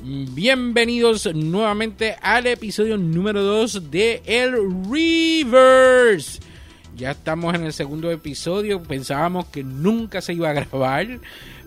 [0.00, 4.54] Bienvenidos nuevamente al episodio número 2 de El
[4.90, 6.40] Reverse.
[6.96, 8.82] Ya estamos en el segundo episodio.
[8.82, 11.06] Pensábamos que nunca se iba a grabar,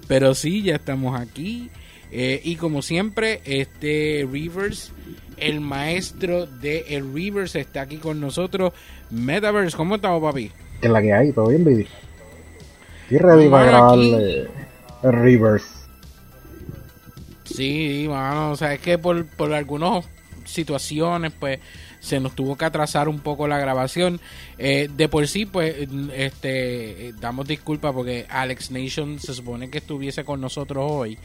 [0.07, 1.69] pero sí, ya estamos aquí.
[2.11, 4.91] Eh, y como siempre, este Reverse,
[5.37, 8.73] el maestro de El Reverse, está aquí con nosotros.
[9.11, 10.51] Metaverse, ¿cómo estamos, papi?
[10.81, 11.31] ¿Qué es la que hay?
[11.31, 11.87] ¿Todo bien, baby?
[13.03, 14.47] Estoy ready para grabarle
[15.03, 15.74] el Reverse.
[17.45, 20.05] Sí, mano, o sea, es que por, por algunas
[20.45, 21.59] situaciones, pues,
[21.99, 24.19] se nos tuvo que atrasar un poco la grabación.
[24.57, 25.75] Eh, de por sí, pues,
[26.13, 31.17] este, damos disculpas porque Alex Nation se supone que estuviese con nosotros hoy,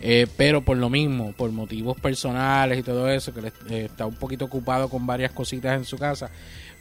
[0.00, 4.16] eh, pero por lo mismo, por motivos personales y todo eso, que eh, está un
[4.16, 6.30] poquito ocupado con varias cositas en su casa,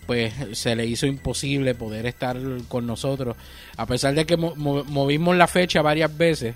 [0.06, 3.36] pues se le hizo imposible poder estar con nosotros.
[3.78, 6.56] A pesar de que movimos la fecha varias veces,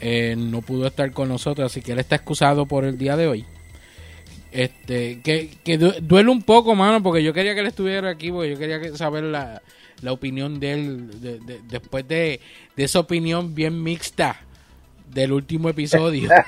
[0.00, 3.26] eh, no pudo estar con nosotros, así que él está excusado por el día de
[3.26, 3.44] hoy.
[4.52, 8.50] Este, que, que duele un poco, mano, porque yo quería que él estuviera aquí, porque
[8.50, 9.62] yo quería saber la,
[10.02, 11.10] la opinión de él
[11.68, 12.40] después de,
[12.76, 14.40] de esa opinión bien mixta
[15.12, 16.30] del último episodio.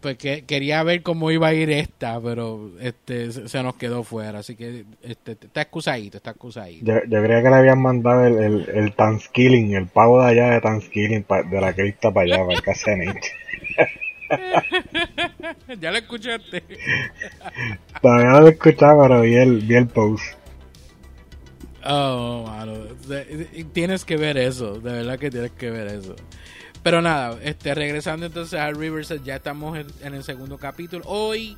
[0.00, 4.40] pues que quería ver cómo iba a ir esta, pero este se nos quedó fuera,
[4.40, 6.84] así que este, está excusadito, está excusadito.
[6.84, 10.50] Yo, yo creía que le habían mandado el, el, el Thanksgiving, el pago de allá
[10.50, 13.32] de Thanksgiving de la crista para allá, para el Casenich.
[15.80, 16.62] ya lo escuchaste.
[18.02, 20.38] Todavía no lo escuchaba, pero vi el, vi el post.
[21.84, 22.74] Oh, mano.
[23.72, 26.14] Tienes que ver eso, de verdad que tienes que ver eso.
[26.82, 31.04] Pero nada, este, regresando entonces a Rivers, ya estamos en, el segundo capítulo.
[31.06, 31.56] Hoy,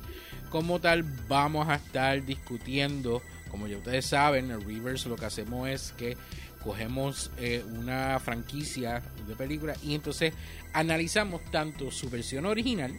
[0.49, 5.69] como tal, vamos a estar discutiendo, como ya ustedes saben, en Rivers lo que hacemos
[5.69, 6.17] es que
[6.63, 10.33] cogemos eh, una franquicia de película y entonces
[10.73, 12.91] analizamos tanto su versión original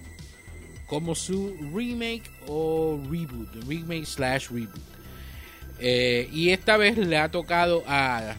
[0.87, 4.92] como su remake o reboot, remake slash reboot.
[5.85, 8.37] Eh, y esta vez le ha tocado a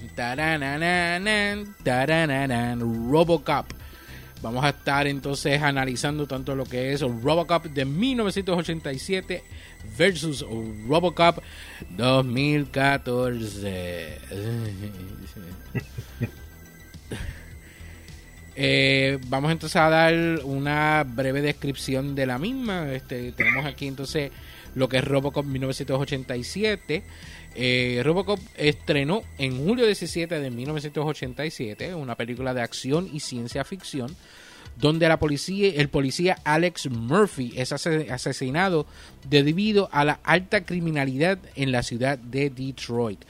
[2.80, 3.66] Robocop.
[4.42, 9.44] Vamos a estar entonces analizando tanto lo que es Robocop de 1987
[9.98, 10.46] versus
[10.88, 11.40] Robocop
[11.90, 14.20] 2014.
[18.56, 22.94] Eh, vamos entonces a dar una breve descripción de la misma.
[22.94, 24.30] Este, tenemos aquí entonces
[24.75, 27.03] lo que es Robocop 1987.
[27.56, 34.16] Eh, Robocop estrenó en julio 17 de 1987 una película de acción y ciencia ficción
[34.75, 38.85] donde la policía, el policía Alex Murphy es asesinado
[39.29, 43.23] debido a la alta criminalidad en la ciudad de Detroit,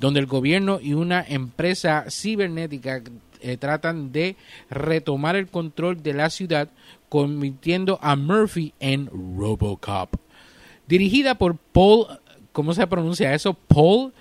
[0.00, 3.02] donde el gobierno y una empresa cibernética
[3.40, 4.36] eh, tratan de
[4.70, 6.68] retomar el control de la ciudad,
[7.08, 10.16] convirtiendo a Murphy en Robocop
[10.88, 12.06] dirigida por Paul,
[12.52, 13.54] ¿cómo se pronuncia eso?
[13.54, 14.12] Paul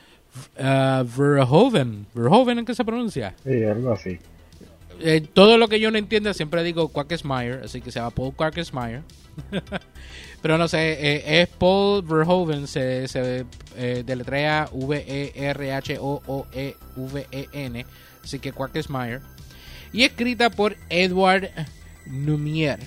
[0.60, 2.06] uh, Verhoeven.
[2.14, 3.34] ¿Verhoeven en qué se pronuncia?
[3.44, 4.20] Sí, algo así.
[5.00, 8.34] Eh, todo lo que yo no entiendo siempre digo Quackesmeyer, así que se llama Paul
[8.34, 9.04] Quackesmeyer.
[10.42, 13.46] Pero no sé, eh, es Paul Verhoeven, se, se
[13.76, 15.36] eh, deletrea V-E-R-H-O-O-E-V-E-N,
[18.24, 19.22] así que Quackesmeyer.
[19.94, 21.50] Y escrita por Edward
[22.06, 22.80] Numier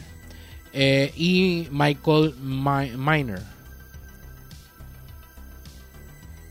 [0.73, 3.41] eh, y Michael Miner.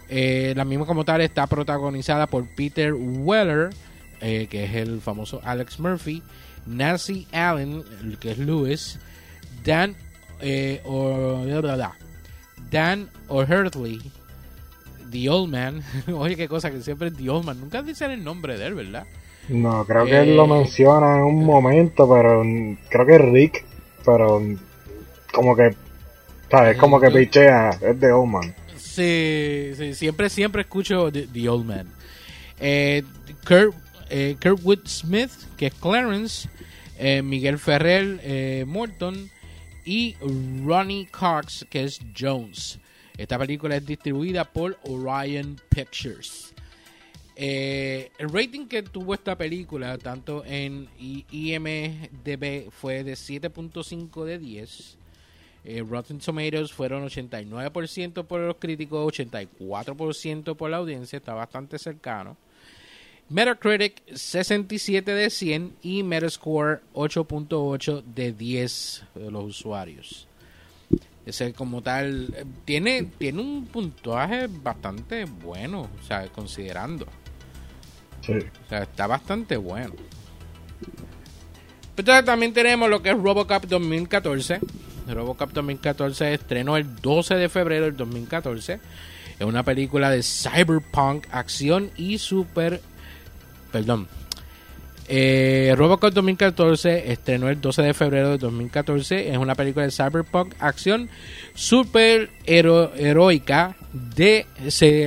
[0.09, 3.69] Eh, la misma como tal está protagonizada por Peter Weller,
[4.21, 6.23] eh, que es el famoso Alex Murphy,
[6.65, 7.83] Nancy Allen,
[8.19, 8.99] que es Lewis,
[9.63, 9.95] Dan
[10.41, 11.45] eh, o,
[12.71, 14.01] Dan O'Hurtley,
[15.11, 15.83] The Old Man.
[16.13, 17.59] Oye, qué cosa que siempre es The Old Man.
[17.59, 19.05] Nunca dicen el nombre de él, ¿verdad?
[19.47, 22.43] No, creo que él lo menciona en un momento, pero
[22.89, 23.65] creo que es Rick,
[24.05, 24.41] pero
[25.33, 25.75] como que,
[26.51, 26.77] ¿sabes?
[26.77, 28.55] Como que pichea, es The Old Man.
[28.89, 31.87] Siempre, siempre escucho The, Old Man.
[32.59, 33.03] Eh,
[33.47, 33.75] Kurt,
[34.09, 34.35] eh,
[34.85, 36.49] Smith, que es Clarence,
[36.97, 39.29] eh, Miguel Ferrer, eh, Morton
[39.85, 40.15] y
[40.65, 42.79] Ronnie Cox, que es Jones.
[43.17, 46.53] Esta película es distribuida por Orion Pictures.
[47.35, 54.98] el rating que tuvo esta película, tanto en IMDB, fue de 7.5 de 10
[55.65, 62.37] eh, Rotten Tomatoes fueron 89% por los críticos, 84% por la audiencia, está bastante cercano.
[63.29, 70.27] Metacritic 67 de 100 y Metascore 8.8 de 10 de los usuarios.
[71.25, 77.05] Ese como tal eh, tiene tiene un puntaje bastante bueno, o sea, considerando.
[78.21, 78.33] Sí.
[78.33, 79.93] O sea, está bastante bueno.
[81.95, 84.59] Entonces también tenemos lo que es Robocop 2014.
[85.13, 88.79] Robocop 2014 estrenó el 12 de febrero del 2014.
[89.39, 92.81] Es una película de cyberpunk, acción y super...
[93.71, 94.07] Perdón.
[95.11, 99.31] Eh, Robocop 2014 estrenó el 12 de febrero de 2014.
[99.31, 101.09] Es una película de cyberpunk, acción
[101.55, 104.45] super heroica de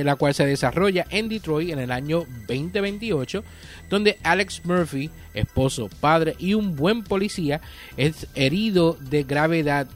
[0.03, 3.45] la cual se desarrolla en Detroit en el año 2028,
[3.89, 7.61] donde Alex Murphy, esposo, padre y un buen policía,
[7.95, 9.87] es herido de gravedad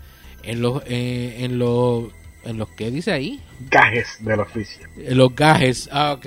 [0.44, 2.06] en los eh, en los
[2.46, 4.88] en los que dice ahí gajes del oficio.
[5.10, 6.26] Los gajes, ah, ok.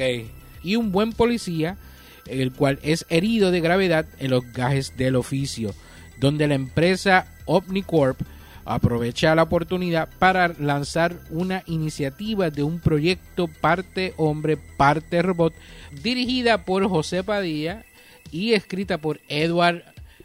[0.62, 1.78] Y un buen policía,
[2.26, 5.74] el cual es herido de gravedad en los gajes del oficio,
[6.18, 8.20] donde la empresa OmniCorp
[8.64, 15.54] aprovecha la oportunidad para lanzar una iniciativa de un proyecto parte hombre, parte robot,
[16.02, 17.84] dirigida por José Padilla
[18.30, 19.82] y escrita por Edward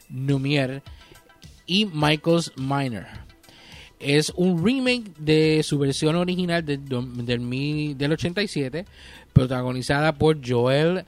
[0.09, 0.83] Numier
[1.65, 3.07] y Michael Miner.
[3.99, 8.85] Es un remake de su versión original del, del, 87,
[9.33, 11.05] protagonizada por Joel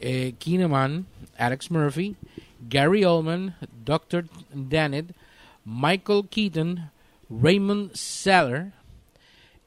[0.00, 1.06] eh, Kinnaman,
[1.38, 2.16] Alex Murphy,
[2.68, 3.54] Gary Oldman,
[3.84, 4.26] Dr.
[4.54, 5.14] Dannett,
[5.64, 6.90] Michael Keaton,
[7.28, 8.72] Raymond Seller,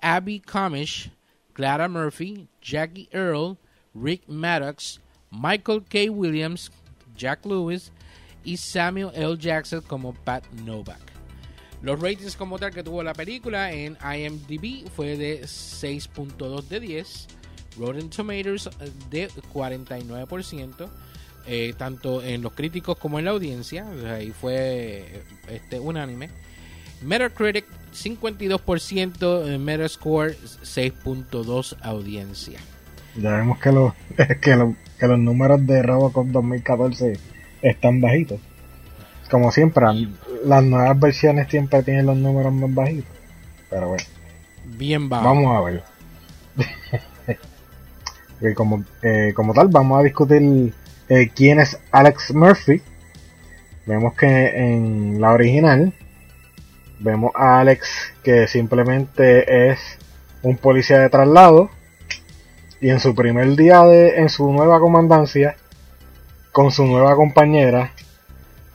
[0.02, 1.10] Abby Comish,
[1.54, 3.58] Clara Murphy, Jackie Earl,
[3.94, 5.00] Rick Maddox,
[5.32, 6.10] Michael K.
[6.10, 6.70] Williams,
[7.16, 7.92] Jack Lewis
[8.46, 9.36] y Samuel L.
[9.38, 11.02] Jackson como Pat Novak.
[11.82, 17.28] Los ratings como tal que tuvo la película en IMDb fue de 6.2 de 10,
[17.78, 18.70] Rotten Tomatoes
[19.10, 20.90] de 49%,
[21.48, 26.30] eh, tanto en los críticos como en la audiencia, ahí fue este, unánime.
[27.02, 32.60] Metacritic 52%, Metascore 6.2 audiencia.
[33.16, 37.20] Ya vemos que los, que, que los números de Robocop 2014
[37.62, 38.40] están bajitos.
[39.30, 39.86] Como siempre,
[40.44, 43.16] las nuevas versiones siempre tienen los números más bajitos.
[43.70, 44.04] Pero bueno.
[44.66, 45.24] Bien bajo.
[45.24, 45.84] Vamos a ver.
[48.56, 50.74] como, eh, como tal, vamos a discutir
[51.10, 52.82] eh, quién es Alex Murphy.
[53.86, 55.94] Vemos que en la original
[57.00, 59.80] vemos a Alex que simplemente es
[60.44, 61.70] un policía de traslado
[62.82, 65.56] y en su primer día de en su nueva comandancia
[66.52, 67.94] con su nueva compañera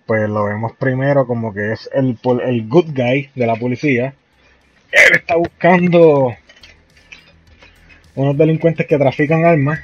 [0.07, 4.15] pues lo vemos primero como que es el, el good guy de la policía.
[4.93, 6.37] Él está buscando
[8.15, 9.81] unos delincuentes que trafican armas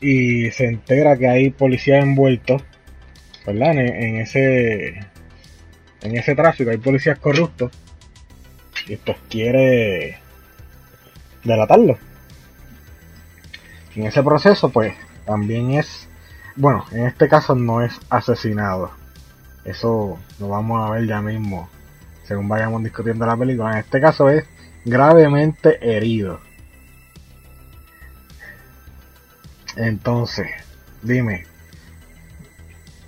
[0.00, 2.62] y se entera que hay policías envueltos,
[3.46, 3.72] ¿verdad?
[3.78, 4.88] En, ese
[6.02, 7.72] en ese tráfico hay policías corruptos
[8.86, 10.18] y pues quiere
[11.42, 11.98] delatarlo.
[13.96, 14.94] En ese proceso, pues
[15.24, 16.08] también es,
[16.56, 18.90] bueno, en este caso no es asesinado.
[19.64, 21.70] Eso lo vamos a ver ya mismo,
[22.24, 23.72] según vayamos discutiendo la película.
[23.72, 24.44] En este caso es
[24.84, 26.40] gravemente herido.
[29.76, 30.48] Entonces,
[31.02, 31.46] dime,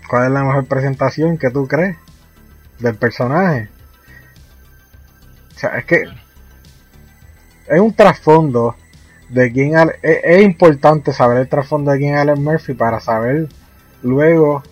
[0.08, 1.96] ¿cuál es la mejor presentación que tú crees
[2.78, 3.68] del personaje?
[5.54, 6.04] O sea, es que
[7.68, 8.76] es un trasfondo
[9.28, 13.48] de quién es, importante saber el trasfondo de quién es Murphy para saber
[14.02, 14.62] luego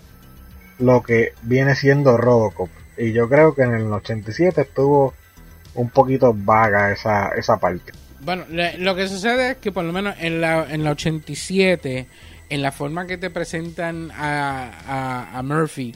[0.79, 2.69] lo que viene siendo Robocop.
[2.97, 5.13] Y yo creo que en el 87 estuvo
[5.73, 7.91] un poquito vaga esa, esa parte.
[8.25, 8.45] Bueno,
[8.79, 12.07] lo que sucede es que por lo menos en la, en la 87,
[12.49, 15.93] en la forma que te presentan a, a, Murphy,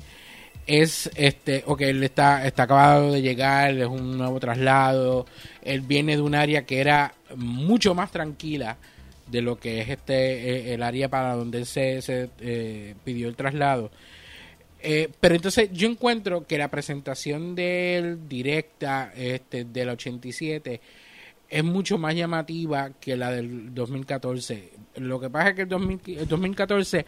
[0.67, 5.25] es este, ok, él está, está acabado de llegar, es un nuevo traslado,
[5.63, 8.77] él viene de un área que era mucho más tranquila
[9.25, 13.27] de lo que es este eh, el área para donde él se, se eh, pidió
[13.27, 13.89] el traslado.
[14.83, 20.79] Eh, pero entonces yo encuentro que la presentación de él directa este, del 87
[21.49, 24.71] es mucho más llamativa que la del 2014.
[24.97, 27.05] Lo que pasa es que el, 2014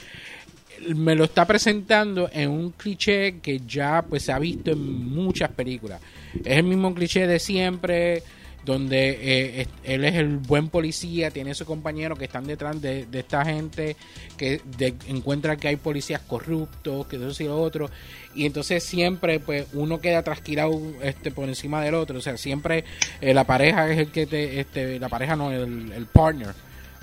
[0.95, 5.51] me lo está presentando en un cliché que ya pues se ha visto en muchas
[5.51, 6.01] películas.
[6.43, 8.23] Es el mismo cliché de siempre,
[8.65, 13.43] donde eh, él es el buen policía, tiene su compañero que están detrás de, esta
[13.43, 13.95] gente,
[14.37, 14.61] que
[15.07, 17.89] encuentra que hay policías corruptos, que eso y lo otro,
[18.35, 22.83] y entonces siempre pues uno queda trasquilado este, por encima del otro, o sea, siempre
[23.19, 26.53] eh, la pareja es el que te, este, la pareja no, el, el partner,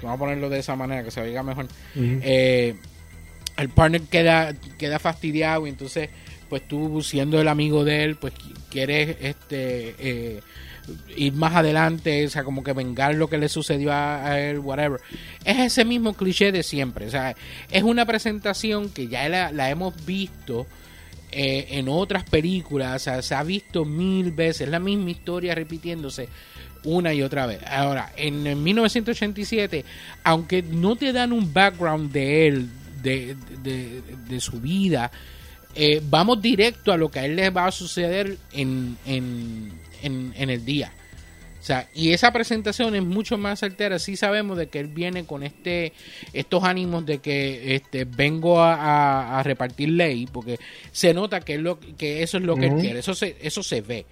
[0.03, 2.77] vamos a ponerlo de esa manera, que se oiga mejor, eh,
[3.57, 6.11] el partner queda, queda fastidiado y entonces
[6.49, 8.33] pues tú siendo el amigo de él, pues
[8.71, 10.43] quieres este
[11.17, 15.00] ir más adelante, o sea, como que vengar lo que le sucedió a, él, whatever.
[15.45, 17.35] Es ese mismo cliché de siempre, o sea,
[17.71, 20.67] es una presentación que ya la, hemos visto
[21.31, 26.28] eh, en otras películas, o sea, se ha visto mil veces, la misma historia repitiéndose
[26.85, 27.61] una y otra vez.
[27.67, 29.85] Ahora, en, 1987,
[30.25, 32.69] aunque no te dan un background de él,
[33.02, 35.11] de, de, su vida,
[35.80, 39.70] eh, vamos directo a lo que a él le va a suceder en, en,
[40.02, 40.92] en, el día.
[41.61, 44.00] O sea, y esa presentación es mucho más certera.
[44.00, 45.92] Sí sabemos de que él viene con este
[46.32, 50.58] estos ánimos de que este vengo a, repartir ley, porque
[50.90, 52.99] se nota que, lo, que eso es lo que él quiere.
[52.99, 54.04] Eso se, eso se ve.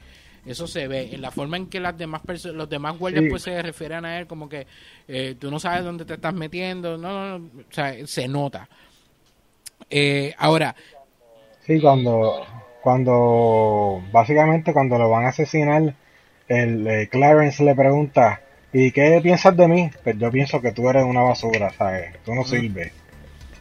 [0.47, 3.61] Eso se ve en la forma en que las demás los demás guardias pues se
[3.61, 4.69] refieren a él como que
[5.09, 6.97] eh, tú no sabes dónde te estás metiendo.
[6.97, 8.69] No, no, o sea, se nota.
[9.91, 10.77] Eh, ahora.
[11.67, 12.47] Sí, cuando
[12.87, 15.93] cuando básicamente cuando lo van a asesinar,
[16.47, 18.43] el eh, Clarence le pregunta,
[18.73, 19.91] ¿y qué piensas de mí?
[20.05, 22.15] Pues yo pienso que tú eres una basura, ¿sabes?
[22.25, 22.93] Tú no sirves.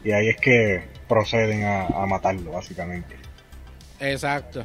[0.04, 3.16] Y ahí es que proceden a, matarlo, básicamente.
[3.98, 4.64] Exacto.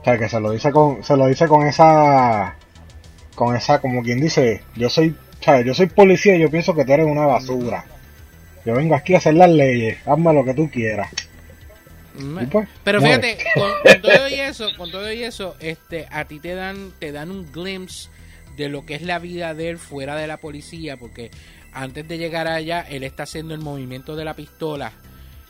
[0.00, 2.56] O sea, que se lo dice con, se lo dice con esa,
[3.34, 5.66] con esa, como quien dice, yo soy, ¿sabes?
[5.66, 7.84] Yo soy policía y yo pienso que tú eres una basura.
[8.64, 11.10] Yo vengo aquí a hacer las leyes, hazme lo que tú quieras.
[12.50, 16.54] Pues, pero fíjate, con, todo y eso, con todo y eso, este, a ti te
[16.54, 18.10] dan, te dan un glimpse
[18.56, 21.30] de lo que es la vida de él fuera de la policía, porque
[21.72, 24.92] antes de llegar allá, él está haciendo el movimiento de la pistola.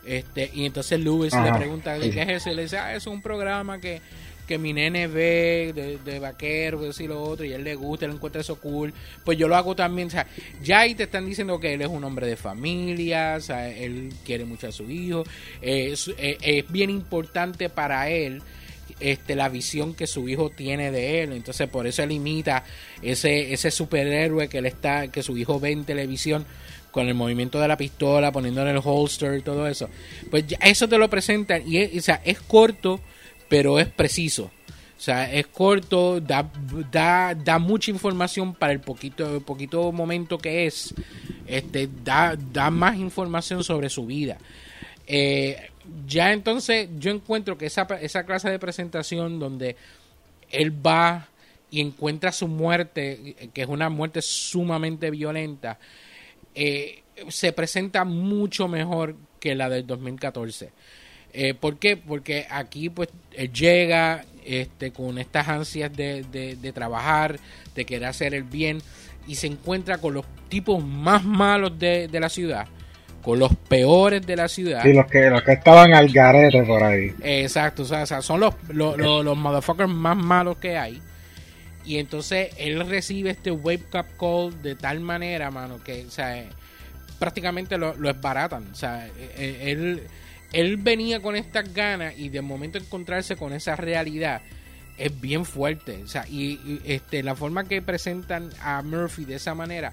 [0.05, 2.51] Este, y entonces Lewis le pregunta, ¿qué es eso?
[2.51, 4.01] Y le dice, ah, es un programa que
[4.47, 8.41] que mi nene ve de, vaquero, y lo otro, y él le gusta, él encuentra
[8.41, 8.93] eso cool,
[9.25, 10.09] pues yo lo hago también.
[10.09, 10.27] O sea,
[10.63, 14.69] ya ahí te están diciendo que él es un hombre de familia, él quiere mucho
[14.69, 15.25] a su hijo,
[15.61, 18.43] es, eh, es, bien importante para él
[19.01, 21.33] este, la visión que su hijo tiene de él.
[21.33, 22.65] Entonces, por eso él imita
[23.01, 26.45] ese, ese superhéroe que él está, que su hijo ve en televisión
[26.93, 29.89] con el movimiento de la pistola, poniéndole el holster y todo eso.
[30.31, 33.01] Pues ya eso te lo presentan y es, o sea, es corto
[33.53, 34.45] pero es preciso.
[34.45, 36.51] O sea, es corto, da,
[36.91, 40.95] da, da mucha información para el poquito, poquito momento que es.
[41.47, 44.39] Este, da, da más información sobre su vida.
[45.07, 45.69] Eh,
[46.07, 49.77] ya entonces yo encuentro que esa, esa clase de presentación donde
[50.51, 51.29] él va
[51.71, 55.79] y encuentra su muerte, que es una muerte sumamente violenta,
[56.55, 60.73] eh, se presenta mucho mejor que la del 2014.
[61.33, 61.97] Eh, ¿Por qué?
[61.97, 67.39] Porque aquí pues él llega este, con estas ansias de, de, trabajar,
[67.75, 68.83] de querer hacer el bien
[69.27, 72.67] y se encuentra con los tipos más malos de, la ciudad,
[73.23, 74.83] con los peores de la ciudad.
[74.83, 77.15] Sí, los que, los que estaban al garete por ahí.
[77.23, 81.01] Exacto, o sea, son los, los, los, motherfuckers más malos que hay.
[81.85, 86.45] Y entonces él recibe este wake up call de tal manera, mano, que o sea,
[87.19, 88.69] prácticamente lo, lo esbaratan.
[88.71, 90.03] O sea, e, e, él
[90.53, 94.43] él venía con estas ganas y de momento encontrarse con esa realidad
[94.99, 96.03] es bien fuerte.
[96.05, 99.93] O sea, y, este, la forma que presentan a Murphy de esa manera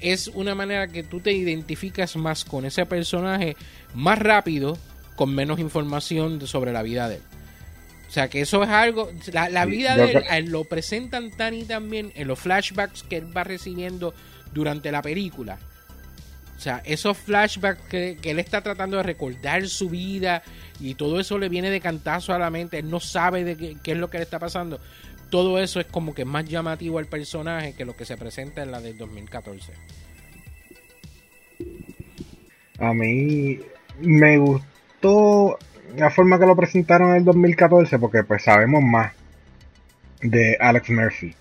[0.00, 3.56] es una manera que tú te identificas más con ese personaje
[3.94, 4.78] más rápido,
[5.16, 7.22] con menos información sobre la vida de él.
[8.08, 9.10] O sea, que eso es algo.
[9.32, 13.36] La, vida de él, lo presentan tan y tan bien en los flashbacks que él
[13.36, 14.14] va recibiendo
[14.52, 15.58] durante la película
[16.60, 20.42] o sea, esos flashbacks que, él está tratando de recordar su vida
[20.78, 23.92] y todo eso le viene de cantazo a la mente, él no sabe de qué,
[23.92, 24.78] es lo que le está pasando.
[25.30, 28.72] Todo eso es como que más llamativo al personaje que lo que se presenta en
[28.72, 29.72] la del 2014.
[32.78, 33.60] A mí
[34.02, 35.58] me gustó
[35.96, 39.14] la forma que lo presentaron en el 2014 porque pues sabemos más
[40.20, 41.34] de Alex Murphy.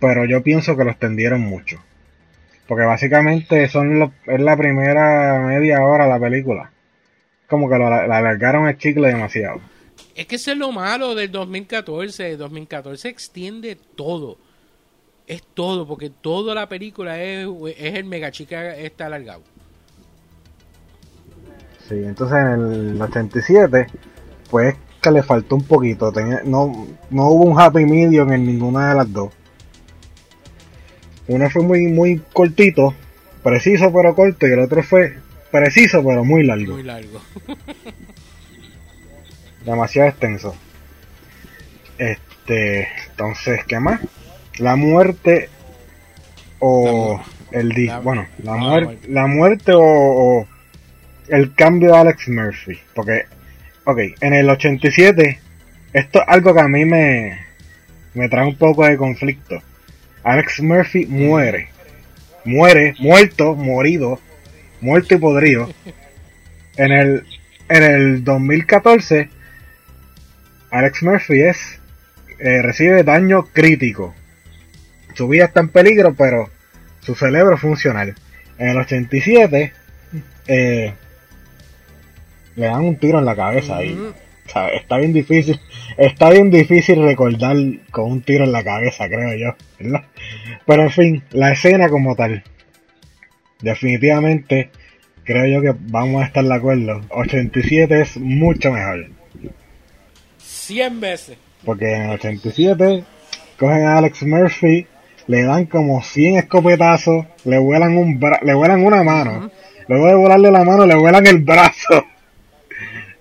[0.00, 1.82] Pero yo pienso que lo extendieron mucho.
[2.68, 6.72] Porque básicamente son es la primera media hora de la película.
[7.48, 9.60] Como que la, alargaron el chicle demasiado.
[10.14, 12.32] Es que eso es lo malo del 2014.
[12.32, 14.38] El 2014 extiende todo.
[15.26, 19.42] Es todo, porque toda la película es, es el mega chica está alargado.
[21.88, 23.86] Sí, entonces en el 87,
[24.50, 26.12] pues que le faltó un poquito.
[26.44, 29.32] no, no hubo un happy medium en ninguna de las dos.
[31.28, 32.94] Uno fue muy, muy cortito,
[33.42, 35.16] preciso pero corto, y el otro fue
[35.50, 36.74] preciso pero muy largo.
[36.74, 37.20] Muy largo.
[39.64, 40.54] Demasiado extenso.
[41.98, 44.00] Este, entonces, ¿qué más?
[44.58, 45.48] La muerte
[46.60, 49.08] o el di la- bueno, la, la muer- muerte.
[49.08, 50.46] la muerte o, o
[51.28, 53.24] el cambio de Alex Murphy, porque
[53.84, 55.40] ok, en el 87
[55.92, 57.38] esto es algo que a mí me
[58.14, 59.60] me trae un poco de conflicto.
[60.26, 61.68] Alex Murphy muere.
[62.44, 64.20] Muere, muerto, morido,
[64.80, 65.72] muerto y podrido.
[66.78, 67.24] En el
[67.70, 69.30] en el 2014
[70.70, 71.80] Alex Murphy es
[72.38, 74.14] eh, recibe daño crítico.
[75.14, 76.50] Su vida está en peligro, pero
[77.00, 78.14] su cerebro es funcional.
[78.58, 79.72] En el 87
[80.48, 80.92] eh,
[82.56, 83.98] le dan un tiro en la cabeza y
[84.74, 85.60] Está bien difícil,
[85.96, 87.56] está bien difícil recordar
[87.90, 90.04] con un tiro en la cabeza, creo yo, ¿verdad?
[90.66, 92.42] Pero en fin, la escena como tal,
[93.60, 94.70] definitivamente
[95.24, 97.00] creo yo que vamos a estar de acuerdo.
[97.10, 99.06] 87 es mucho mejor.
[100.38, 101.38] 100 veces.
[101.64, 103.04] Porque en el 87
[103.58, 104.86] cogen a Alex Murphy,
[105.26, 109.50] le dan como 100 escopetazos, le vuelan un bra- le vuelan una mano,
[109.88, 112.04] luego de volarle la mano le vuelan el brazo,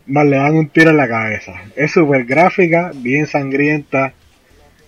[0.08, 1.54] más le dan un tiro en la cabeza.
[1.76, 4.14] Es súper gráfica, bien sangrienta.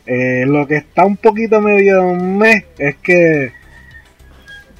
[0.06, 3.52] Eh, lo que está un poquito medio meh es que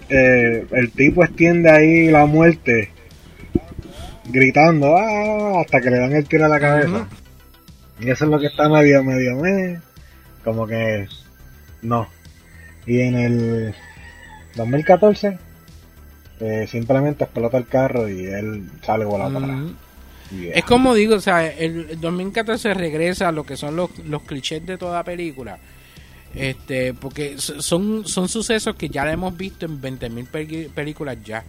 [0.10, 2.92] eh, el tipo extiende ahí la muerte
[4.30, 7.08] gritando "Ah", hasta que le dan el tiro a la cabeza.
[8.00, 9.80] Y eso es lo que está medio, medio, meh.
[10.44, 11.08] Como que
[11.82, 12.08] no.
[12.86, 13.76] Y en el
[14.56, 15.38] 2014
[16.40, 19.87] eh, simplemente explota el carro y él sale volando para atrás.
[20.54, 24.24] Es como digo, o sea, el el 2014 regresa a lo que son los, los
[24.24, 25.58] clichés de toda película.
[26.36, 31.44] Este, porque son, son sucesos que ya hemos visto en 20.000 peli- películas ya.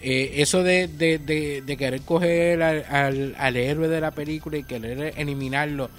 [0.00, 1.18] Eh, eso de, de,
[1.64, 5.90] de, querer coger al, al, al héroe de la película y querer eliminarlo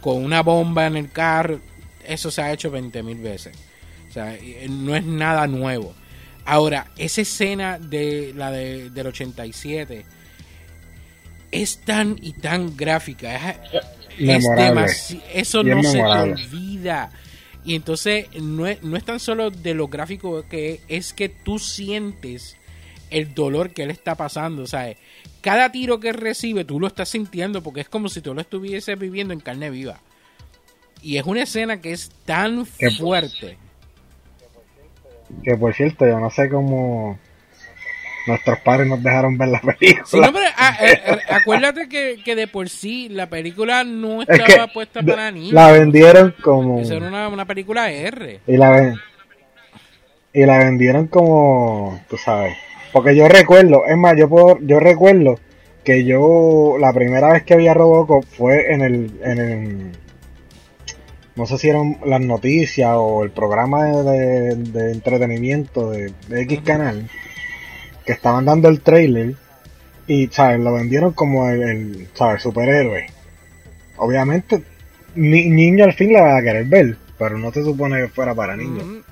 [0.00, 1.60] con una bomba en el carro,
[2.04, 3.56] eso se ha hecho 20.000 veces.
[4.10, 5.94] O sea, eh, no es nada nuevo.
[6.46, 10.04] Ahora, esa escena de la de, del 87
[11.54, 13.56] es tan y tan gráfica.
[14.18, 17.10] Es, es eso no se te olvida.
[17.64, 21.58] Y entonces no es, no es tan solo de lo gráfico que es que tú
[21.58, 22.56] sientes
[23.10, 24.98] el dolor que él está pasando, ¿sabes?
[25.40, 28.98] Cada tiro que recibe tú lo estás sintiendo porque es como si tú lo estuvieses
[28.98, 30.00] viviendo en carne viva.
[31.02, 33.58] Y es una escena que es tan fuerte.
[35.42, 37.18] Que por cierto, yo no sé cómo
[38.26, 40.04] nuestros padres nos dejaron ver la película.
[40.06, 44.22] Sí, no, pero, ah, eh, eh, acuérdate que, que de por sí la película no
[44.22, 45.52] Es estaba que puesta para niños.
[45.52, 48.40] la vendieron como Esa era una, una película R.
[48.46, 48.94] y la ven-
[50.32, 52.56] y la vendieron como tú sabes
[52.92, 55.38] porque yo recuerdo es más yo puedo yo recuerdo
[55.84, 59.92] que yo la primera vez que vi a Robocop fue en el en el
[61.36, 66.42] no sé si eran las noticias o el programa de, de- de entretenimiento de, de
[66.42, 67.08] X canal
[68.04, 69.34] que estaban dando el trailer
[70.06, 73.06] y sabes lo vendieron como el, el sabes superhéroe
[73.96, 74.62] obviamente
[75.14, 78.34] ni, niño al fin la va a querer ver pero no se supone que fuera
[78.34, 79.04] para niños.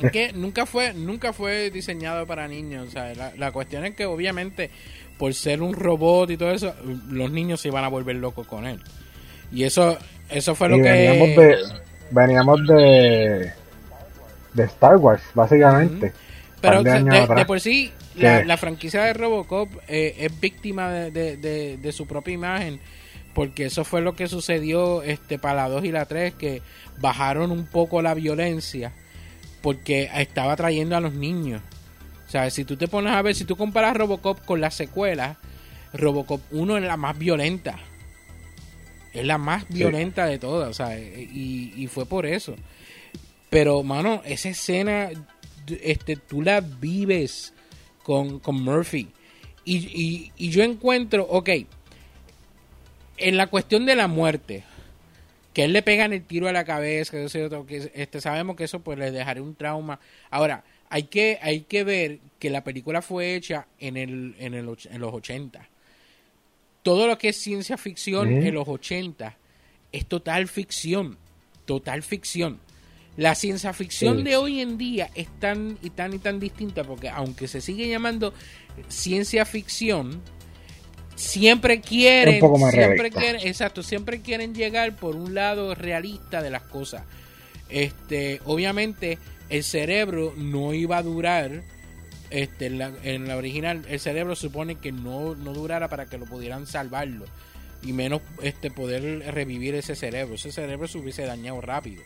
[0.00, 2.88] Es que nunca fue, nunca fue diseñado para niños.
[2.88, 4.70] O sea, la, la cuestión es que obviamente
[5.18, 6.74] por ser un robot y todo eso,
[7.08, 8.80] los niños se iban a volver locos con él.
[9.52, 9.96] Y eso,
[10.28, 11.56] eso fue lo y que veníamos de
[12.10, 13.52] veníamos de
[14.54, 16.12] de Star Wars básicamente
[16.62, 22.34] de de, por sí, la, franquicia de Robocop eh, es víctima de, de- su propia
[22.34, 22.80] imagen.
[23.34, 26.60] Porque eso fue lo que sucedió este, para la 2 y la 3, que
[27.00, 28.92] bajaron un poco la violencia.
[29.62, 31.62] Porque estaba atrayendo a los niños.
[32.26, 35.38] O sea, si tú te pones a ver, si tú comparas Robocop con la secuela,
[35.94, 37.78] Robocop 1 es la más violenta.
[39.12, 42.54] Es la más violenta de todas, o sea, y, y fue por eso.
[43.50, 45.10] Pero, mano, esa escena,
[45.82, 47.52] este, tú la vives
[48.02, 49.08] con, con Murphy.
[49.64, 51.50] Y, y, y yo encuentro, ok,
[53.18, 54.64] en la cuestión de la muerte,
[55.52, 58.64] que él le pegan el tiro a la cabeza, que, eso que este, sabemos que
[58.64, 60.00] eso pues le dejará un trauma.
[60.30, 64.76] Ahora, hay que, hay que ver que la película fue hecha en, el, en, el,
[64.90, 65.68] en los 80.
[66.82, 69.36] Todo lo que es ciencia ficción en los 80
[69.92, 71.16] es total ficción.
[71.64, 72.58] Total ficción.
[73.16, 74.22] La ciencia ficción Sí.
[74.24, 77.88] de hoy en día es tan y tan y tan distinta porque aunque se sigue
[77.88, 78.32] llamando
[78.88, 80.22] ciencia ficción,
[81.14, 86.42] siempre quieren, Un poco más siempre quieren, exacto, siempre quieren llegar por un lado realista
[86.42, 87.04] de las cosas.
[87.68, 89.18] Este, obviamente,
[89.50, 91.62] el cerebro no iba a durar
[92.30, 96.16] este, en, la, en la original el cerebro supone que no, no durara para que
[96.16, 97.26] lo pudieran salvarlo
[97.82, 99.02] y menos este poder
[99.34, 102.02] revivir ese cerebro ese cerebro se hubiese dañado rápido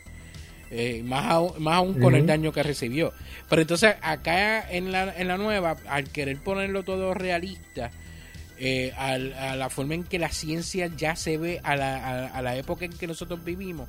[0.71, 3.13] eh, más, aún, más aún con el daño que recibió
[3.49, 7.91] pero entonces acá en la, en la nueva al querer ponerlo todo realista
[8.59, 12.57] eh, a, la forma en que la ciencia ya se ve a la, a la
[12.57, 13.89] época en que nosotros vivimos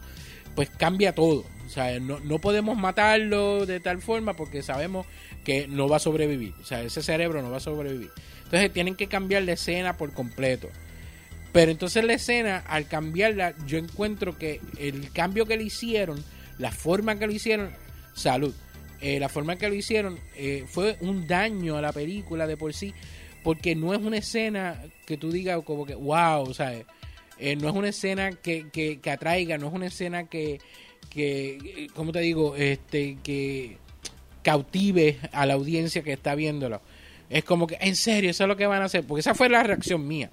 [0.58, 1.46] pues cambia todo.
[1.68, 5.06] O sea, no, no, podemos matarlo de tal forma porque sabemos
[5.44, 6.56] que no va a sobrevivir.
[6.60, 8.10] O sea, ese cerebro no va a sobrevivir.
[8.44, 10.68] Entonces tienen que cambiar la escena por completo.
[11.54, 16.24] Pero entonces la escena, al cambiarla, yo encuentro que el cambio que le hicieron,
[16.58, 17.72] la forma que lo hicieron,
[18.14, 18.54] salud,
[19.02, 22.74] eh, la forma que lo hicieron eh, fue un daño a la película de por
[22.74, 22.94] sí,
[23.44, 26.74] porque no es una escena que tú digas como que, wow, sea,
[27.40, 30.60] eh, no es una escena que, que, atraiga, no es una escena que,
[31.10, 32.56] que, ¿cómo te digo?
[32.56, 33.78] Este, que
[34.42, 36.82] cautive a la audiencia que está viéndolo.
[37.30, 39.06] Es como que, en serio, eso es lo que van a hacer.
[39.06, 40.32] Porque esa fue la reacción mía.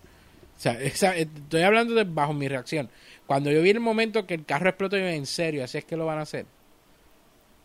[0.56, 2.88] O sea, estoy hablando de bajo mi reacción.
[3.26, 5.96] Cuando yo vi el momento que el carro explotó, yo en serio, así es que
[5.96, 6.46] lo van a hacer.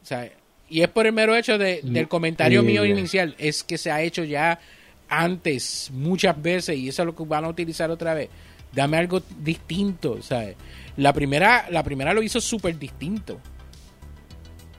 [0.02, 0.30] O sea,
[0.67, 4.02] y es por el mero hecho de, del comentario mío inicial, es que se ha
[4.02, 4.60] hecho ya
[5.08, 8.30] antes, muchas veces, y eso es lo que van a utilizar otra vez
[8.71, 10.56] dame algo distinto, ¿sabes?
[10.97, 13.39] La primera, la primera lo hizo súper distinto.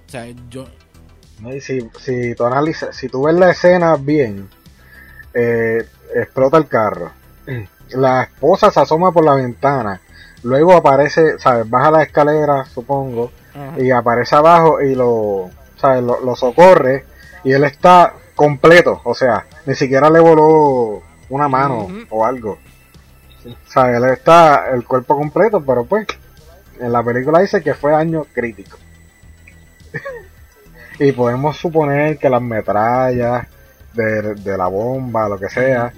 [0.07, 0.67] O sea, yo...
[1.61, 4.49] Si, si tú analizas, si tú ves la escena bien,
[5.33, 7.13] eh, explota el carro.
[7.93, 10.01] La esposa se asoma por la ventana.
[10.43, 11.69] Luego aparece, ¿sabes?
[11.69, 13.31] Baja la escalera, supongo,
[13.77, 16.03] y aparece abajo y lo, ¿sabes?
[16.03, 17.05] Lo, socorre.
[17.45, 22.59] Y él está completo, o sea, ni siquiera le voló una mano o algo.
[23.47, 26.07] O sea, él está el cuerpo completo, pero pues
[26.79, 28.79] en la película dice que fue año crítico.
[30.99, 33.47] y podemos suponer que las metrallas
[33.95, 35.93] de, la bomba, lo que sea,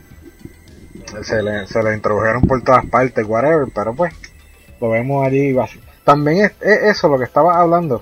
[1.22, 4.14] se le, se le introdujeron por todas partes, whatever, pero pues
[4.80, 5.56] lo vemos allí.
[6.04, 8.00] También es, eso lo que estaba hablando,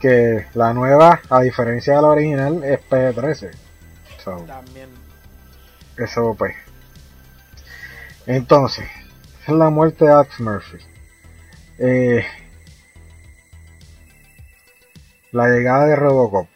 [0.00, 3.50] que la nueva, a diferencia de la original, es P13.
[4.46, 4.88] También.
[5.96, 6.54] Eso pues
[8.26, 8.86] entonces,
[9.46, 10.78] es la muerte de Alex Murphy.
[11.78, 12.24] Eh,
[15.32, 16.48] la llegada de Robocop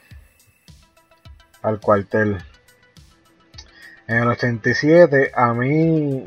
[1.63, 2.43] al cuartel.
[4.09, 6.27] En el 87, a mí,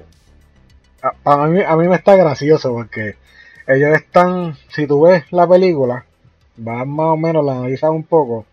[1.25, 3.15] a, mí, a mí me está gracioso porque
[3.67, 6.05] ellos están, si tú ves la película,
[6.57, 8.45] vas más o menos, la analizas un poco,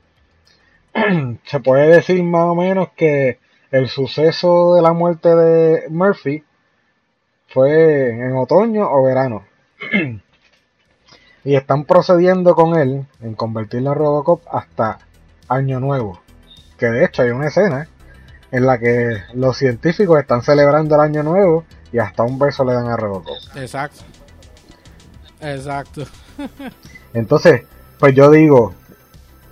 [1.44, 3.38] se puede decir más o menos que
[3.70, 6.42] el suceso de la muerte de Murphy
[7.48, 9.44] fue en otoño o verano.
[11.44, 14.98] y están procediendo con él en convertirlo en Robocop hasta
[15.48, 16.20] Año Nuevo.
[16.78, 17.88] Que de hecho hay una escena
[18.50, 22.74] en la que los científicos están celebrando el Año Nuevo y hasta un beso le
[22.74, 23.36] dan a Robocop.
[23.56, 24.04] Exacto.
[25.40, 26.04] Exacto.
[27.14, 27.62] Entonces,
[27.98, 28.74] pues yo digo,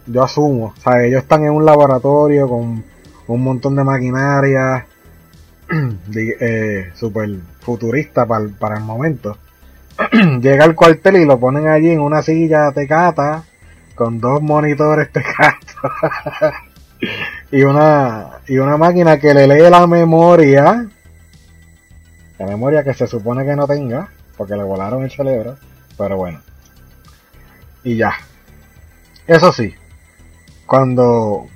[0.06, 2.84] yo asumo, o sea, ellos están en un laboratorio con
[3.28, 4.86] un montón de maquinaria,
[6.14, 7.28] eh, super
[7.60, 9.38] futurista para, el momento.
[10.40, 13.44] Llega al cuartel y lo ponen allí en una silla tecata
[13.94, 16.52] con dos monitores tecata
[17.50, 20.86] y una y una máquina que le lee la memoria
[22.38, 25.56] la memoria que se supone que no tenga porque le volaron el cerebro
[25.96, 26.40] pero bueno
[27.84, 28.14] y ya
[29.26, 29.74] eso sí
[30.66, 31.48] cuando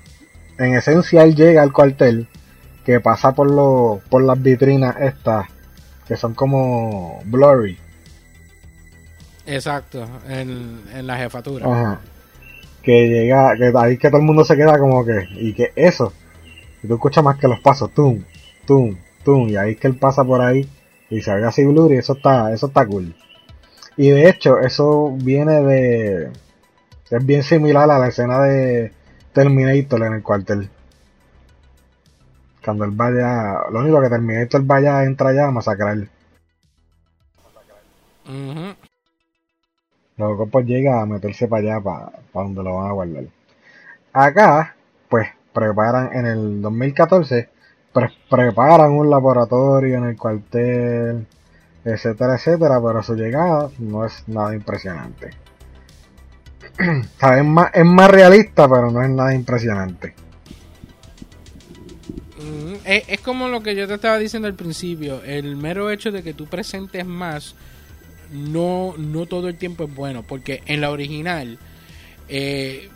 [0.59, 2.29] en esencia él llega al cuartel
[2.85, 5.47] que pasa por lo, por las vitrinas estas
[6.07, 7.79] que son como blurry.
[9.47, 11.67] Exacto, en, en la jefatura.
[11.67, 12.01] Ajá.
[12.83, 16.13] Que llega, que ahí que todo el mundo se queda como que, y que eso,
[16.83, 18.25] y tú escuchas más que los pasos, tum,
[18.67, 20.67] tum, tum, y ahí que él pasa por ahí
[21.11, 23.15] y se ve así blurry, eso está, eso está cool.
[23.97, 26.31] Y de hecho, eso viene de,
[27.11, 28.93] es bien similar a la escena de
[29.33, 30.71] Terminator en el cuartel.
[32.65, 35.99] Cuando él vaya, lo único que él vaya, entra ya a masacrar.
[40.21, 43.25] Luego pues llega a meterse para allá, para, donde lo van a guardar.
[44.13, 44.77] Acá,
[45.09, 47.49] pues preparan en el 2014,
[48.29, 51.27] preparan un laboratorio en el cuartel,
[51.87, 55.31] etcétera, etcétera, pero su llegada no es nada impresionante.
[56.79, 60.15] es, más, es más realista, pero no es nada impresionante.
[62.85, 65.23] Es, como lo que yo te estaba diciendo al principio.
[65.25, 67.55] El mero hecho de que tú presentes más,
[68.33, 70.23] no, no todo el tiempo es bueno.
[70.23, 71.59] Porque en la original,
[72.29, 72.89] eh,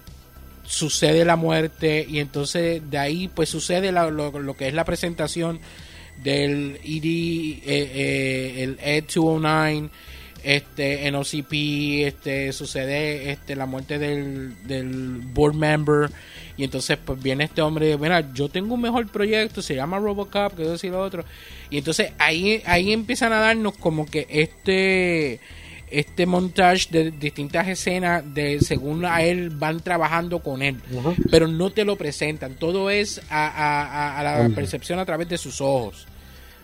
[0.64, 5.60] sucede la muerte y entonces de ahí pues sucede lo, lo, que es la presentación
[6.22, 9.90] del ED, eh, eh, el ED 209
[10.44, 16.10] este en OCP este sucede este la muerte del, del board member.
[16.56, 20.54] Y entonces pues viene este hombre mira yo tengo un mejor proyecto se llama Robocop
[20.54, 21.24] que decir lo otro
[21.70, 25.40] y entonces ahí ahí empiezan a darnos como que este
[25.90, 30.80] este montage de distintas escenas de según a él van trabajando con él.
[31.30, 32.54] Pero no te lo presentan.
[32.54, 36.06] Todo es a, a, la percepción a través de sus ojos.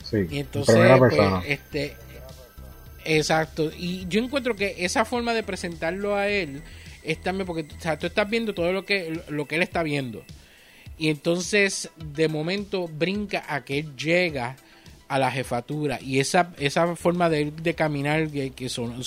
[0.02, 1.14] Sí, y entonces pues,
[1.46, 1.96] este
[3.04, 3.70] exacto.
[3.76, 6.62] Y yo encuentro que esa forma de presentarlo a él
[7.02, 10.24] es también porque o tú estás viendo todo lo que lo que él está viendo.
[10.98, 14.56] Y entonces de momento brinca a que él llega
[15.08, 19.02] a la jefatura y esa, esa forma de, de caminar que, son,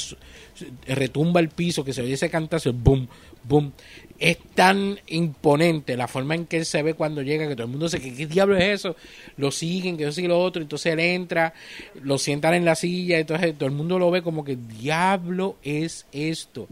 [0.85, 3.07] retumba el piso, que se oye ese cantazo, boom,
[3.45, 3.71] boom,
[4.23, 7.71] es tan imponente la forma en que él se ve cuando llega, que todo el
[7.71, 8.95] mundo dice, ¿qué, qué diablo es eso?
[9.35, 11.53] Lo siguen, que eso y lo otro, entonces él entra,
[12.01, 16.05] lo sientan en la silla, entonces todo el mundo lo ve como que diablo es
[16.13, 16.69] esto.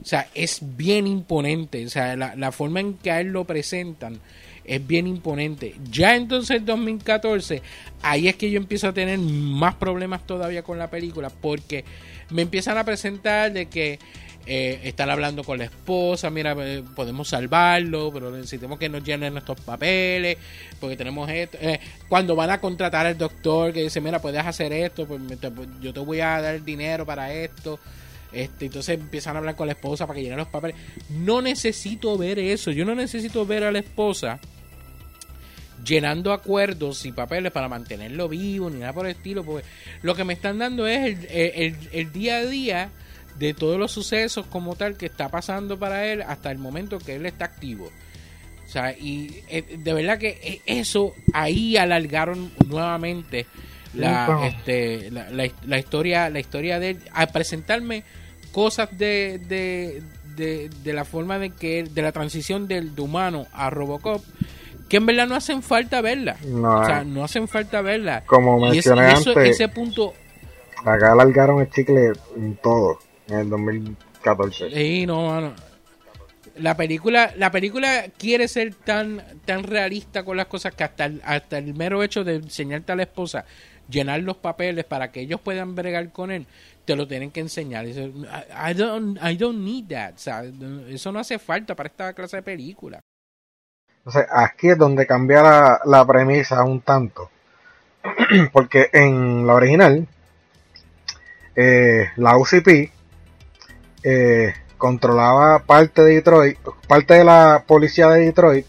[0.00, 3.44] O sea, es bien imponente, o sea, la, la forma en que a él lo
[3.44, 4.18] presentan
[4.64, 5.74] es bien imponente.
[5.90, 7.60] Ya entonces en 2014,
[8.00, 11.84] ahí es que yo empiezo a tener más problemas todavía con la película, porque
[12.30, 13.98] me empiezan a presentar de que
[14.46, 19.32] eh, están hablando con la esposa, mira, eh, podemos salvarlo, pero necesitamos que nos llenen
[19.32, 20.36] nuestros papeles,
[20.78, 21.56] porque tenemos esto.
[21.60, 25.68] Eh, cuando van a contratar al doctor que dice, mira, puedes hacer esto, pues, pues
[25.80, 27.78] yo te voy a dar dinero para esto.
[28.32, 30.76] Este, entonces empiezan a hablar con la esposa para que llenen los papeles.
[31.08, 32.70] No necesito ver eso.
[32.72, 34.40] Yo no necesito ver a la esposa
[35.84, 39.44] llenando acuerdos y papeles para mantenerlo vivo ni nada por el estilo.
[39.44, 39.64] Porque
[40.02, 42.90] lo que me están dando es el, día a día
[43.38, 47.16] de todos los sucesos como tal que está pasando para él hasta el momento que
[47.16, 47.90] él está activo.
[48.64, 53.46] O sea, y eh, de verdad que eh, eso ahí alargaron nuevamente
[53.92, 58.02] la, este, la, historia la historia de él a presentarme
[58.52, 60.02] cosas de, de,
[60.36, 64.22] de, la forma de que de la transición del de humano a Robocop
[64.88, 66.36] que en verdad no hacen falta verla.
[66.44, 67.04] No, o sea, eh.
[67.04, 68.22] no hacen falta verla.
[68.26, 70.12] Como mencioné antes, ese punto...
[70.84, 74.70] Acá alargaron el chicle en todo, en el 2014.
[74.70, 75.54] Sí, no, mano.
[76.56, 81.20] La película, la película quiere ser tan, tan realista con las cosas que hasta el,
[81.24, 83.44] hasta el mero hecho de enseñarte a la esposa
[83.88, 86.46] llenar los papeles para que ellos puedan bregar con él,
[86.84, 87.86] te lo tienen que enseñar.
[87.86, 90.14] I don't, I don't need that.
[90.14, 90.44] O sea,
[90.88, 93.00] eso no hace falta para esta clase de película.
[93.98, 97.30] Entonces, aquí es donde cambia la, premisa un tanto.
[98.52, 100.06] Porque en la original,
[101.56, 102.92] eh, la UCP
[104.04, 108.66] eh, controlaba parte de Detroit, parte de la policía de Detroit,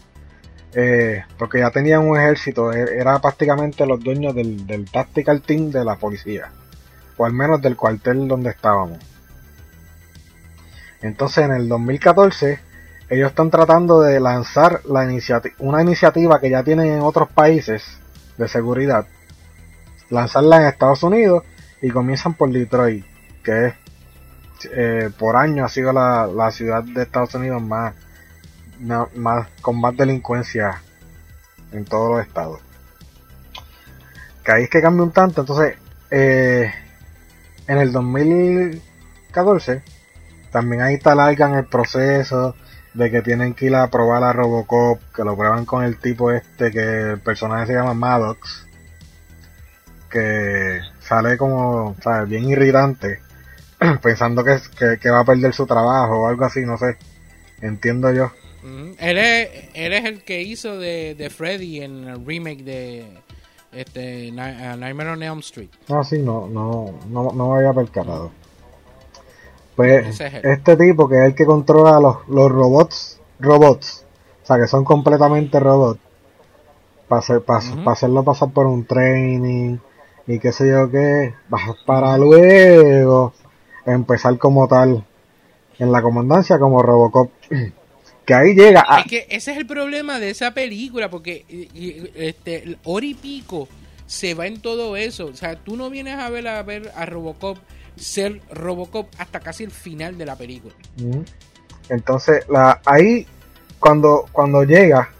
[0.74, 5.84] eh, porque ya tenían un ejército, e, era prácticamente los dueños del, tactical team de
[5.84, 6.50] la policía,
[7.18, 8.98] o al menos del cuartel donde estábamos.
[11.02, 12.58] Entonces en el 2014
[13.10, 15.06] ellos están tratando de lanzar la
[15.58, 17.84] una iniciativa que ya tienen en otros países
[18.38, 19.06] de seguridad,
[20.08, 21.44] lanzarla en Estados Unidos
[21.82, 23.04] y comienzan por Detroit,
[23.44, 23.74] que es
[24.72, 27.94] eh, por año ha sido la, la, ciudad de Estados Unidos más,
[29.14, 30.82] más con más delincuencia
[31.72, 32.60] en todos los estados.
[34.44, 35.76] Que ahí es que cambia un tanto, entonces
[36.10, 36.72] eh,
[37.66, 39.82] en el 2014
[40.50, 42.54] también ahí está en el proceso
[42.94, 46.30] de que tienen que ir a probar a Robocop, que lo prueban con el tipo
[46.30, 48.66] este, que el personaje se llama Maddox,
[50.08, 52.28] que sale como, ¿sabes?
[52.30, 53.20] Bien irritante,
[54.02, 54.58] pensando que,
[55.00, 56.96] que, va a perder su trabajo o algo así, no sé,
[57.60, 58.30] entiendo yo.
[58.98, 63.06] Él, es, él es el que hizo de, de Freddy en el remake de
[63.72, 65.68] este, Nightmare on Elm Street.
[65.88, 68.30] Ah, sí, no, no, no, no me había percatado.
[69.76, 74.06] Pues este tipo que es el que controla los, los robots, robots,
[74.42, 76.00] o sea que son completamente robots,
[77.08, 77.20] para
[77.92, 79.76] hacerlo pasar por un training
[80.26, 81.34] y qué sé yo qué,
[81.84, 83.34] para luego
[83.94, 85.04] empezar como tal
[85.78, 87.30] en la comandancia como Robocop.
[88.24, 89.00] que ahí llega a...
[89.00, 91.44] Es que ese es el problema de esa película, porque
[92.14, 93.68] este, Ori Pico
[94.06, 95.26] se va en todo eso.
[95.26, 97.58] O sea, tú no vienes a ver a ver a Robocop
[97.96, 100.74] ser Robocop hasta casi el final de la película.
[101.88, 103.26] Entonces, la, ahí,
[103.78, 105.10] cuando, cuando llega,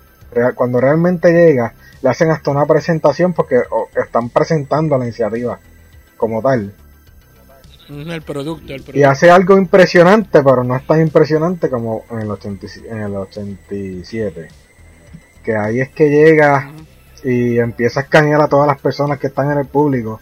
[0.55, 3.63] cuando realmente llega, le hacen hasta una presentación porque
[3.97, 5.59] están presentando la iniciativa
[6.17, 6.73] como tal.
[7.89, 8.99] El producto, el producto.
[8.99, 13.15] Y hace algo impresionante, pero no es tan impresionante como en el, 80, en el
[13.15, 14.49] 87.
[15.43, 16.73] Que ahí es que llega
[17.23, 20.19] y empieza a escanear a todas las personas que están en el público.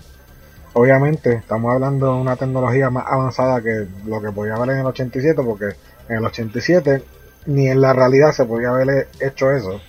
[0.74, 4.87] Obviamente, estamos hablando de una tecnología más avanzada que lo que podía haber en el
[4.87, 5.77] 87, porque
[6.09, 7.03] en el 87
[7.46, 9.81] ni en la realidad se podía haber hecho eso.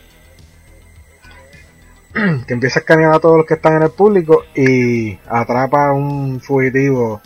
[2.47, 5.93] que empieza a escanear a todos los que están en el público y atrapa a
[5.93, 7.21] un fugitivo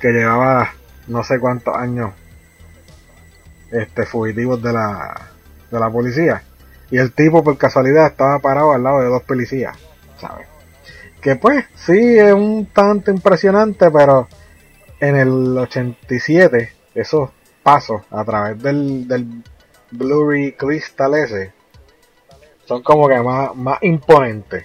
[0.00, 0.72] que llevaba
[1.06, 2.12] no sé cuántos años
[3.70, 5.30] este fugitivos de la
[5.70, 6.42] de la policía.
[6.90, 9.76] Y el tipo por casualidad estaba parado al lado de dos policías
[10.20, 10.46] ¿sabes?
[11.20, 14.28] que pues sí es un tanto impresionante pero
[15.00, 17.30] en el 87 esos
[17.64, 19.42] pasos a través del, del
[19.90, 21.52] blurry crystal ese
[22.66, 24.64] son como que más, más imponentes.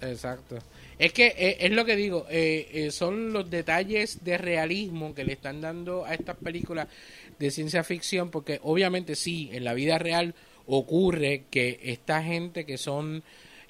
[0.00, 0.56] Exacto
[0.98, 5.24] es que eh, es lo que digo, eh, eh, son los detalles de realismo que
[5.24, 6.88] le están dando a estas películas
[7.38, 10.34] de ciencia ficción, porque obviamente sí, en la vida real
[10.66, 13.22] ocurre que esta gente que son,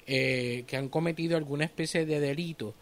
[0.05, 2.73] que han cometido alguna especie de delito,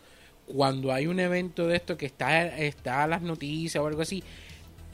[0.45, 4.23] cuando hay un evento de esto que está, está a las noticias o algo así,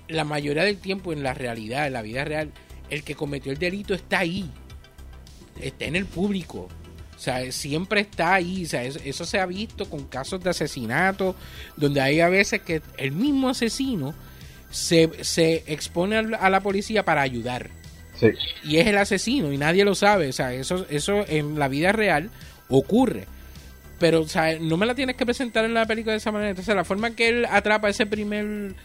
[0.07, 2.51] la mayoría del tiempo en la realidad, en la vida real,
[2.89, 4.49] el que cometió el delito está ahí,
[5.61, 6.67] está en el público,
[7.23, 8.65] sea, siempre está ahí.
[8.65, 11.35] O sea, eso, se ha visto con casos de asesinato,
[11.77, 14.13] donde hay a veces que el mismo asesino
[14.69, 17.69] se, se expone a la policía para ayudar.
[18.15, 18.27] Sí.
[18.63, 20.29] Y es el asesino y nadie lo sabe.
[20.29, 22.29] O sea, eso, eso en la vida real
[22.69, 23.27] ocurre.
[23.99, 26.49] Pero, o sea, no me la tienes que presentar en la película de esa manera.
[26.49, 28.75] Entonces, la forma que él atrapa a ese primer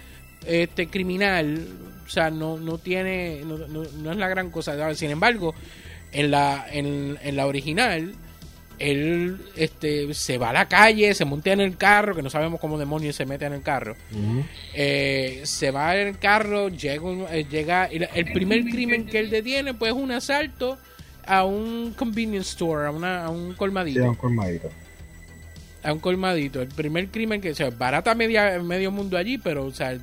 [0.47, 1.67] este criminal,
[2.07, 4.95] o sea, no, no tiene, no, no, es la gran cosa.
[4.95, 5.55] Sin embargo,
[6.13, 8.15] en la, en, en la original,
[8.79, 12.61] él este, se va a la calle, se monta en el carro, que no sabemos
[12.61, 13.97] cómo demonios se mete en el carro.
[14.75, 17.03] Eh, se va en el carro, llega,
[17.35, 20.79] eh, llega el primer crimen que él detiene, pues es un asalto
[21.27, 24.05] a un convenience store, a, una, a un colmadito.
[24.05, 24.71] a un colmadito
[25.83, 26.61] a un colmadito.
[26.61, 29.97] El primer crimen que, o sea, barata media, medio mundo allí, pero, o sea,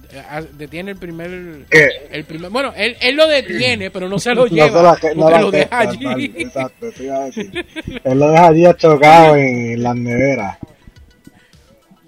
[0.57, 1.65] detiene el primer.
[2.11, 4.97] El primer bueno, él, él lo detiene, pero no se lo lleva.
[5.15, 6.33] No, lo deja allí.
[6.35, 10.57] exacto, él lo deja allí chocado en las neveras.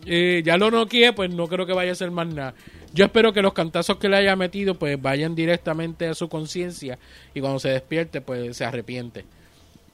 [0.05, 2.53] Eh, ya lo noqueé, pues no creo que vaya a ser más nada.
[2.93, 6.97] Yo espero que los cantazos que le haya metido, pues vayan directamente a su conciencia
[7.33, 9.25] y cuando se despierte, pues se arrepiente.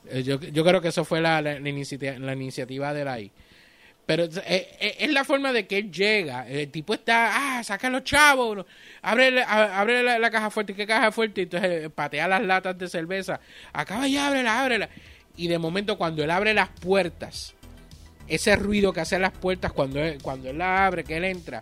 [0.10, 3.32] Eh, yo, yo creo que eso fue la, la, iniciativa, la iniciativa de la I.
[4.06, 4.32] Pero eh,
[4.80, 6.48] eh, es, la forma de que él llega.
[6.48, 8.66] El tipo está, ah, saca los chavos,
[9.02, 11.42] abre, abre la, caja fuerte, ¿qué caja fuerte?
[11.42, 13.40] Y entonces eh, patea las latas de cerveza.
[13.72, 14.90] Acaba y ábrela, ábrela.
[15.38, 17.56] Y de momento cuando él abre las puertas,
[18.28, 21.62] ese ruido que hacen las puertas cuando él, cuando él la abre, que él entra,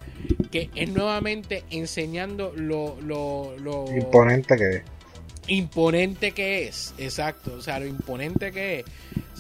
[0.52, 4.84] que es nuevamente enseñando lo, lo, lo imponente que es.
[5.48, 8.86] Imponente que es, exacto, o sea, lo imponente que es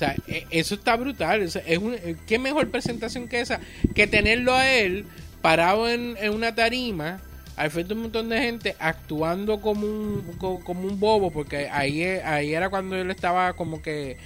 [0.02, 1.42] sea, e, eso está brutal.
[1.42, 3.60] Es un, eh, ¿Qué mejor presentación que esa?
[3.94, 5.06] Que tenerlo a él
[5.42, 7.20] parado en, una tarima
[7.56, 12.04] al frente de un montón de gente actuando como un, como un bobo, porque ahí,
[12.04, 14.18] ahí era cuando él estaba como que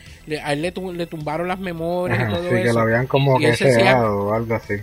[0.42, 4.34] a él le, tumbaron las memorias y todo sí, que lo habían como que o
[4.34, 4.76] algo así.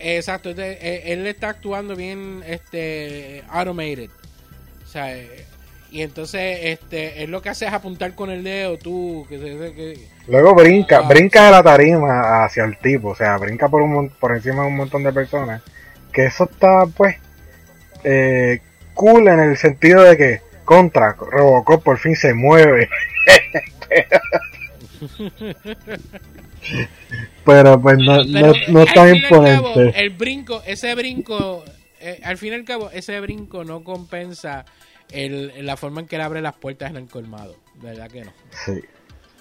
[0.00, 4.10] Exacto, eh, él, está actuando bien este automated.
[4.84, 5.16] O sea,
[5.94, 10.52] y entonces este es lo que hace es apuntar con el dedo tú que, luego
[10.52, 11.02] brinca ah.
[11.02, 14.68] brinca de la tarima hacia el tipo o sea brinca por un por encima de
[14.70, 15.62] un montón de personas
[16.12, 17.14] que eso está pues
[18.02, 18.58] eh,
[18.94, 22.88] cool en el sentido de que contra Robocop por fin se mueve
[27.44, 31.64] pero pues no, no, está imponente el brinco ese brinco
[32.00, 34.64] eh, al fin y al cabo ese brinco no compensa
[35.10, 37.56] el, la forma en que él abre las puertas en el colmado.
[37.82, 38.32] verdad que no.
[38.64, 38.82] Sí.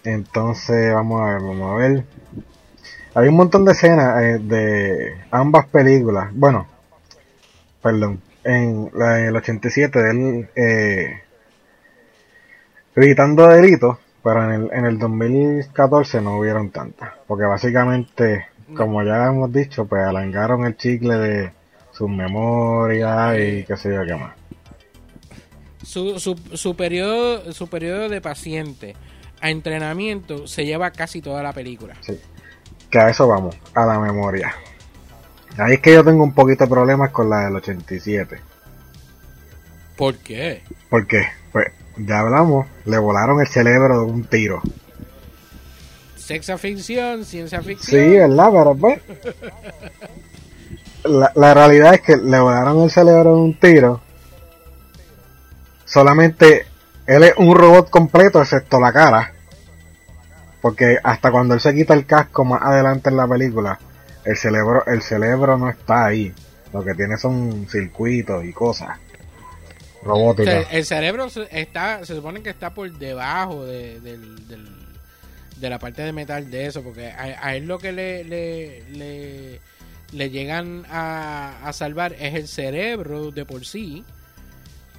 [0.03, 2.03] Entonces, vamos a ver, vamos a ver.
[3.16, 6.30] Hay un montón de escenas eh, de ambas películas.
[6.34, 6.68] Bueno,
[7.82, 8.22] perdón.
[8.43, 11.22] En, la, en el 87 de él eh,
[12.93, 17.14] evitando delitos, pero en el, en el 2014 no hubieron tantas.
[17.26, 21.51] Porque básicamente, como ya hemos dicho, pues alangaron el chicle de
[21.91, 24.43] sus memorias y qué sé yo qué más
[25.94, 28.96] su, su, su, periodo, su periodo de paciente
[29.39, 31.96] a entrenamiento se lleva casi toda la película.
[32.02, 32.20] Sí.
[32.89, 34.56] Que a eso vamos, a la memoria.
[35.58, 38.39] Ahí es que yo tengo un poquito de problemas con la del 87.
[39.96, 40.64] ¿Por qué?
[40.89, 41.68] Porque, pues,
[41.98, 44.64] ya hablamos, le volaron el cerebro de un tiro.
[46.16, 48.02] Sexa ficción, ciencia ficción.
[48.02, 48.50] Sí, ¿verdad?
[48.52, 49.00] Pero pues.
[51.04, 54.02] la, la realidad es que le volaron el cerebro de un tiro.
[55.94, 56.66] Solamente
[57.06, 59.32] él es un robot completo excepto la cara.
[60.60, 63.78] Porque hasta cuando él se quita el casco más adelante en la película,
[64.26, 66.34] el cerebro, el cerebro no está ahí.
[66.74, 68.98] Lo que tiene son circuitos y cosas
[70.02, 70.66] robóticas.
[70.72, 76.50] el cerebro está, se supone que está por debajo de, de la parte de metal
[76.50, 79.60] de eso, porque a, él lo que le, le,
[80.12, 84.04] le, llegan a, a salvar es el cerebro de por sí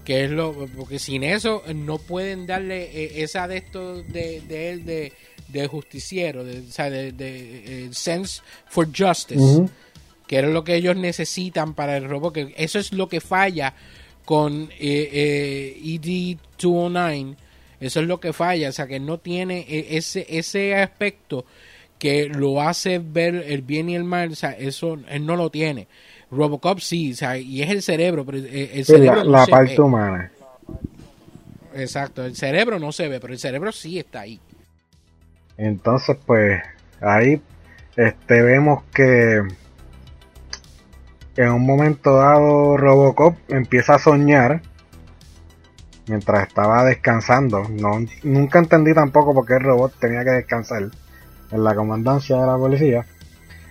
[0.05, 4.70] que es lo porque sin eso no pueden darle eh, esa de esto de, de
[4.70, 5.12] él de,
[5.48, 9.66] de justiciero de, o sea, de, de, eh, sense for justice
[10.26, 13.74] que es lo que ellos necesitan para el robot que eso es lo que falla
[14.24, 17.36] con eh, ED 209
[17.80, 21.46] eso es lo que falla o sea que no tiene ese ese aspecto
[21.98, 25.50] que lo hace ver el bien y el mal o sea eso él no lo
[25.50, 25.88] tiene
[26.30, 30.30] Robocop sí, o sea, y es el cerebro, pero el, cerebro la, parte humana.
[31.74, 34.40] Exacto, el cerebro no se ve, pero el cerebro sí está ahí.
[35.56, 36.60] Entonces, pues,
[37.00, 37.40] ahí
[37.96, 39.42] este vemos que
[41.36, 44.62] en un momento dado Robocop empieza a soñar
[46.08, 47.68] mientras estaba descansando.
[47.68, 50.90] No, nunca entendí tampoco por qué el robot tenía que descansar
[51.50, 53.06] en la comandancia de la policía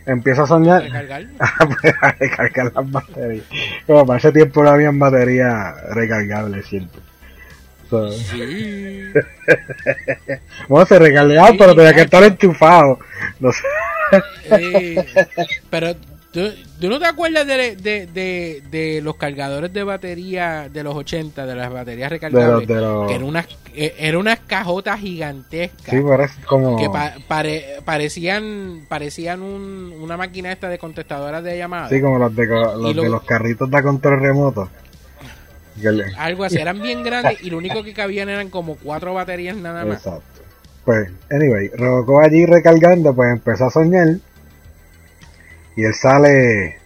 [0.05, 0.83] empieza a soñar.
[0.83, 1.25] ¿Recargar?
[2.01, 3.45] a recargar las baterías.
[3.85, 7.01] Como para ese tiempo no habían baterías recargables siempre.
[8.11, 9.13] sí.
[10.67, 12.99] bueno, se recargaba, pero tenía que estar enchufado.
[13.39, 15.05] No sé.
[15.69, 15.95] pero
[16.33, 16.49] ¿Tú,
[16.89, 21.71] no te acuerdas de, de, de, los cargadores de batería de los 80, de las
[21.71, 22.67] baterías recargables?
[22.67, 25.93] Que eran unas, eh, eran unas cajotas gigantescas.
[25.93, 26.75] Sí, parece como...
[26.75, 26.89] Que
[27.85, 31.91] parecían parecían un, una máquina esta de contestadoras de llamadas.
[31.91, 34.69] Sí, como los de los, de los carritos de control remoto.
[36.17, 39.85] Algo así, eran bien grandes y lo único que cabían eran como cuatro baterías nada
[39.85, 39.97] más.
[39.97, 40.23] Exacto.
[40.83, 44.17] Pues, anyway, Robocop allí recargando, pues empezó a soñar
[45.75, 46.77] y él sale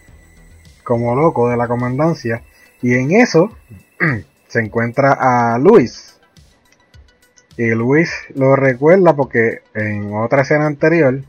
[0.84, 2.42] como loco de la comandancia.
[2.80, 3.50] Y en eso
[4.48, 6.18] se encuentra a Luis.
[7.56, 11.22] Y Luis lo recuerda porque en otra escena anterior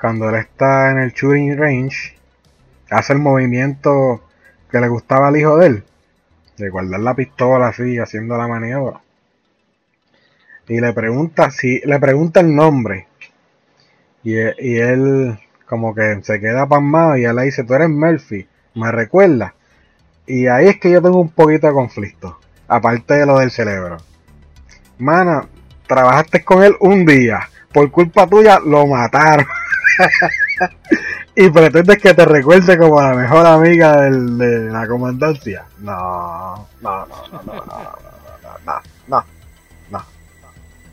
[0.00, 2.16] cuando él está en el shooting range
[2.90, 4.22] hace el movimiento
[4.70, 5.84] que le gustaba al hijo de él
[6.56, 9.00] de guardar la pistola así haciendo la maniobra.
[10.68, 13.06] Y le pregunta si le pregunta el nombre.
[14.24, 18.46] Y, y él como que se queda pasmado y él le dice, tú eres Murphy,
[18.74, 19.54] me recuerda.
[20.26, 22.38] Y ahí es que yo tengo un poquito de conflicto,
[22.68, 23.98] aparte de lo del cerebro.
[24.98, 25.46] Mana,
[25.86, 29.46] trabajaste con él un día, por culpa tuya lo mataron.
[31.36, 35.66] y pretendes que te recuerde como la mejor amiga de la comandancia.
[35.80, 39.24] No, no, no, no, no, no, no, no, no,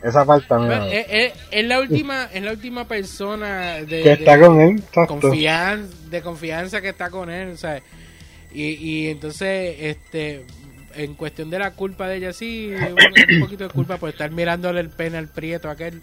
[0.04, 5.95] esa falta es, la última es la última persona de, que está con él confianza,
[6.10, 7.56] de confianza que está con él
[8.54, 10.45] y, y entonces este
[10.95, 14.80] en cuestión de la culpa de ella sí un, poquito de culpa por estar mirándole
[14.80, 16.01] el pene al prieto aquel.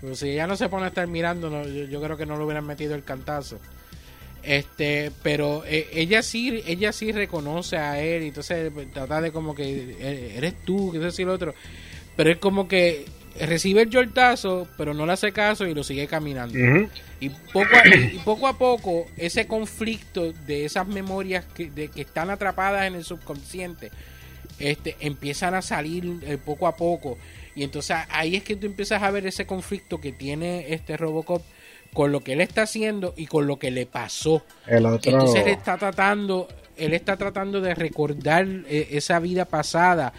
[0.00, 2.66] Pues si ella no se pone a estar mirando yo, creo que no le hubieran
[2.66, 3.58] metido el cantazo.
[4.42, 9.32] Este pero eh, ella sí ella sí reconoce a él y entonces pues, trata de
[9.32, 11.54] como que eh, eres tú que decir lo otro
[12.18, 13.04] pero es como que
[13.40, 16.58] recibe el yortazo, pero no le hace caso y lo sigue caminando.
[17.20, 22.00] y, poco a, y poco a poco, ese conflicto de esas memorias que, de, que
[22.00, 23.92] están atrapadas en el subconsciente,
[24.58, 27.18] este, empiezan a salir eh, poco a poco.
[27.54, 31.44] Y entonces ahí es que tú empiezas a ver ese conflicto que tiene este Robocop
[31.92, 34.44] con lo que él está haciendo y con lo que le pasó.
[34.66, 40.12] Entonces él está tratando, él está tratando de recordar eh, esa vida pasada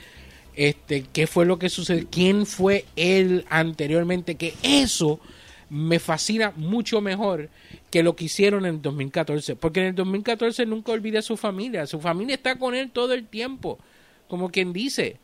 [0.59, 5.21] este, qué fue lo que sucedió, quién fue él anteriormente, que eso
[5.69, 7.47] me fascina mucho mejor
[7.89, 11.37] que lo que hicieron en el 2014, porque en el 2014 nunca olvida a su
[11.37, 13.79] familia, su familia está con él todo el tiempo,
[14.27, 15.15] como quien dice,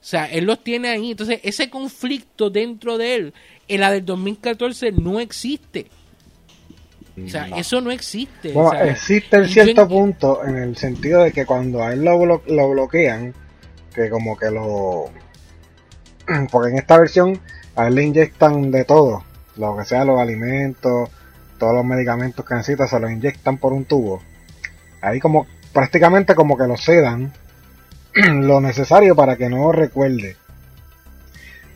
[0.00, 3.34] o sea, él los tiene ahí, entonces ese conflicto dentro de él,
[3.66, 5.86] en la del 2014 no existe.
[7.20, 8.54] O sea, eso no existe.
[8.84, 13.34] existe en cierto punto en el sentido de que cuando a él lo, lo bloquean,
[13.94, 15.06] que como que lo...
[16.50, 17.40] Porque en esta versión
[17.76, 19.24] a él le inyectan de todo,
[19.56, 21.10] lo que sea los alimentos,
[21.58, 24.22] todos los medicamentos que necesita, se los inyectan por un tubo.
[25.00, 27.32] Ahí como prácticamente como que lo sedan
[28.14, 30.36] lo necesario para que no recuerde.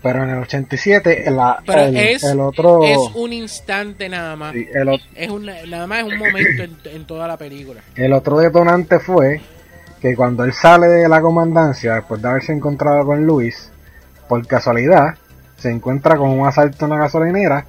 [0.01, 2.85] Pero en el 87, la, Pero el, es, el otro.
[2.85, 4.53] es un instante nada más.
[4.53, 7.81] sí, el, Es un, nada más es un momento en, en toda la película.
[7.97, 9.41] el otro detonante fue
[10.01, 13.71] que cuando él sale de la comandancia, después de haberse encontrado con Luis,
[14.29, 15.17] por casualidad,
[15.57, 17.67] se encuentra con un asalto en una gasolinera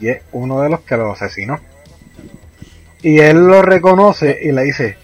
[0.00, 1.58] y es uno de los que lo asesinó.
[3.02, 4.96] Y él lo reconoce y le dice,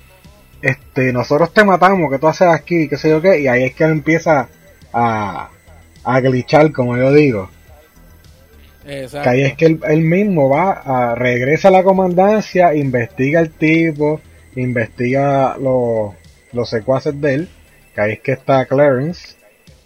[0.63, 2.89] este, nosotros te matamos, ¿qué tú haces aquí?
[2.89, 3.41] ¿Qué sé yo qué?
[3.41, 4.49] Y ahí es que él empieza
[4.93, 5.51] a,
[6.03, 7.51] a glitchar, como yo digo.
[8.87, 9.23] Exacto.
[9.23, 13.51] Que ahí es que él, él mismo va, a, regresa a la comandancia, investiga el
[13.51, 14.21] tipo,
[14.57, 16.15] investiga los,
[16.55, 17.49] los secuaces de él,
[17.95, 19.37] que ahí es que está Clarence,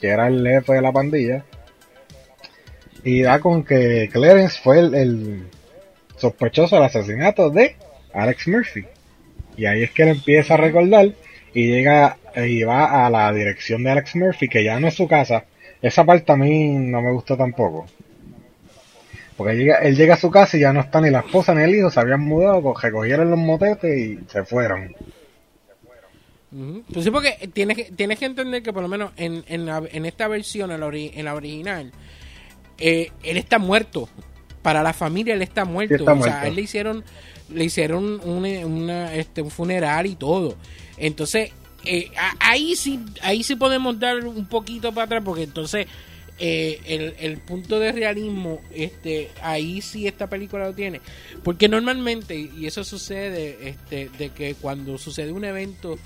[0.00, 1.44] que era el jefe de la pandilla,
[3.04, 5.46] y da con que Clarence fue el,
[6.16, 7.76] sospechoso del asesinato de
[8.12, 8.84] Alex Murphy.
[9.56, 11.10] Y ahí es que él empieza a recordar
[11.54, 15.06] y llega y va a la dirección de Alex Murphy, que ya no es su
[15.08, 15.44] casa.
[15.80, 17.86] Esa parte a mí no me gustó tampoco.
[19.36, 21.54] Porque él llega, él llega a su casa y ya no está ni la esposa
[21.54, 24.94] ni el hijo, se habían mudado, co- recogieron los motetes y se fueron.
[26.92, 29.82] Pues sí, porque tienes que, tienes que entender que por lo menos en, en, la-
[29.90, 31.92] en esta versión, en la, ori- en la original,
[32.78, 34.08] eh, él está muerto.
[34.62, 35.94] Para la familia él está muerto.
[36.00, 37.04] está O sea, a él le hicieron,
[37.52, 40.56] le hicieron un, una, este, un funeral y todo.
[40.96, 41.50] Entonces,
[41.84, 45.86] eh, ahí sí, ahí sí podemos dar un poquito para atrás, porque entonces
[46.38, 51.00] eh, el, el punto de realismo, este, ahí sí esta película lo tiene.
[51.44, 55.98] Porque normalmente, y eso sucede, este, de que cuando sucede un evento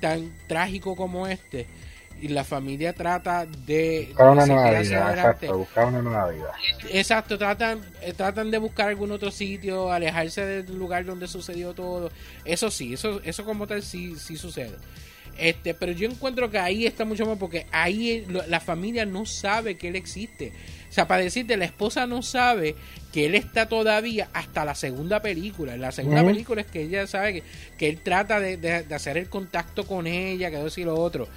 [0.00, 1.66] tan trágico como este,
[2.20, 6.52] y la familia trata de, Buscar una nueva vida, exacto, buscar una nueva vida.
[6.90, 12.10] Exacto, tratan, eh, tratan de buscar algún otro sitio, alejarse del lugar donde sucedió todo.
[12.44, 14.76] Eso sí, eso, eso como tal sí, sí sucede.
[15.38, 19.24] Este, pero yo encuentro que ahí está mucho más porque ahí lo- la familia no
[19.24, 20.52] sabe que él existe.
[20.90, 22.74] O sea, para decirte, la esposa no sabe
[23.12, 25.74] que él está todavía hasta la segunda película.
[25.74, 27.42] En la segunda película es que ella sabe que,
[27.78, 31.28] que él trata de, de- de hacer el contacto con ella, que y lo otro.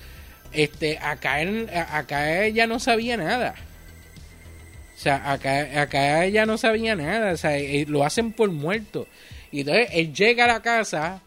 [0.51, 3.54] Este, acá, él- acá ella no sabía nada.
[4.95, 7.34] O sea, acá, acá ella no sabía nada.
[7.34, 9.08] O sea, eh, lo hacen por muerto.
[9.51, 11.22] Y entonces él llega a la casa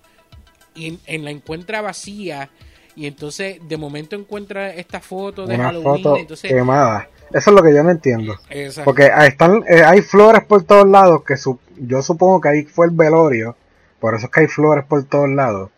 [0.74, 2.50] y en la encuentra vacía.
[2.96, 6.02] Y entonces de momento encuentra esta foto de Una Halloween.
[6.02, 7.08] foto entonces, quemada.
[7.32, 8.36] Eso es lo que yo no entiendo.
[8.50, 8.84] Exacto.
[8.84, 12.86] Porque están, eh, hay flores por todos lados, que su- yo supongo que ahí fue
[12.86, 13.56] el velorio,
[14.00, 15.70] por eso es que hay flores por todos lados.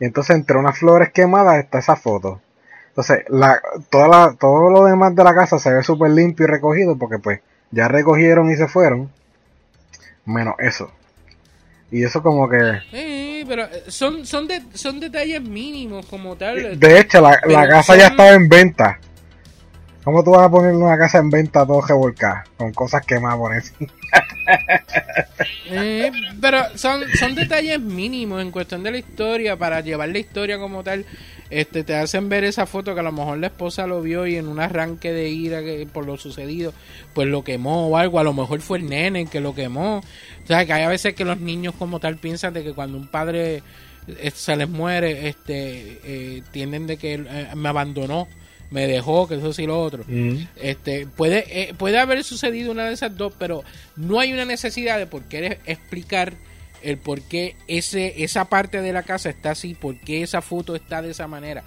[0.00, 2.40] Y entonces entre unas flores quemadas está esa foto.
[2.88, 6.48] Entonces, la, toda la, todo lo demás de la casa se ve súper limpio y
[6.48, 7.40] recogido, porque pues
[7.70, 9.10] ya recogieron y se fueron,
[10.24, 10.90] menos eso.
[11.90, 12.58] Y eso como que...
[12.92, 16.78] Eh, pero eh, son, son, de, son detalles mínimos como tal.
[16.80, 18.98] De hecho, la, la casa ya estaba en venta.
[20.06, 22.44] ¿Cómo tú vas a poner una casa en venta todo revolcada?
[22.56, 23.92] Con cosas quemadas por encima.
[25.68, 30.58] Eh, pero son, son detalles mínimos en cuestión de la historia para llevar la historia
[30.58, 31.04] como tal.
[31.50, 34.36] Este, te hacen ver esa foto que a lo mejor la esposa lo vio y
[34.36, 35.60] en un arranque de ira
[35.92, 36.72] por lo sucedido,
[37.12, 38.20] pues lo quemó o algo.
[38.20, 39.98] A lo mejor fue el nene el que lo quemó.
[39.98, 42.96] O sea, que hay a veces que los niños como tal piensan de que cuando
[42.96, 43.64] un padre
[44.06, 48.28] eh, se les muere, este, eh, tienden de que eh, me abandonó,
[48.70, 50.04] me dejó, que eso sí lo otro.
[50.56, 53.62] Este, puede, eh, puede haber sucedido una de esas dos, pero
[53.96, 56.32] no hay una necesidad de por qué explicar
[56.82, 60.76] el por qué ese, esa parte de la casa está así, por qué esa foto
[60.76, 61.64] está de esa manera.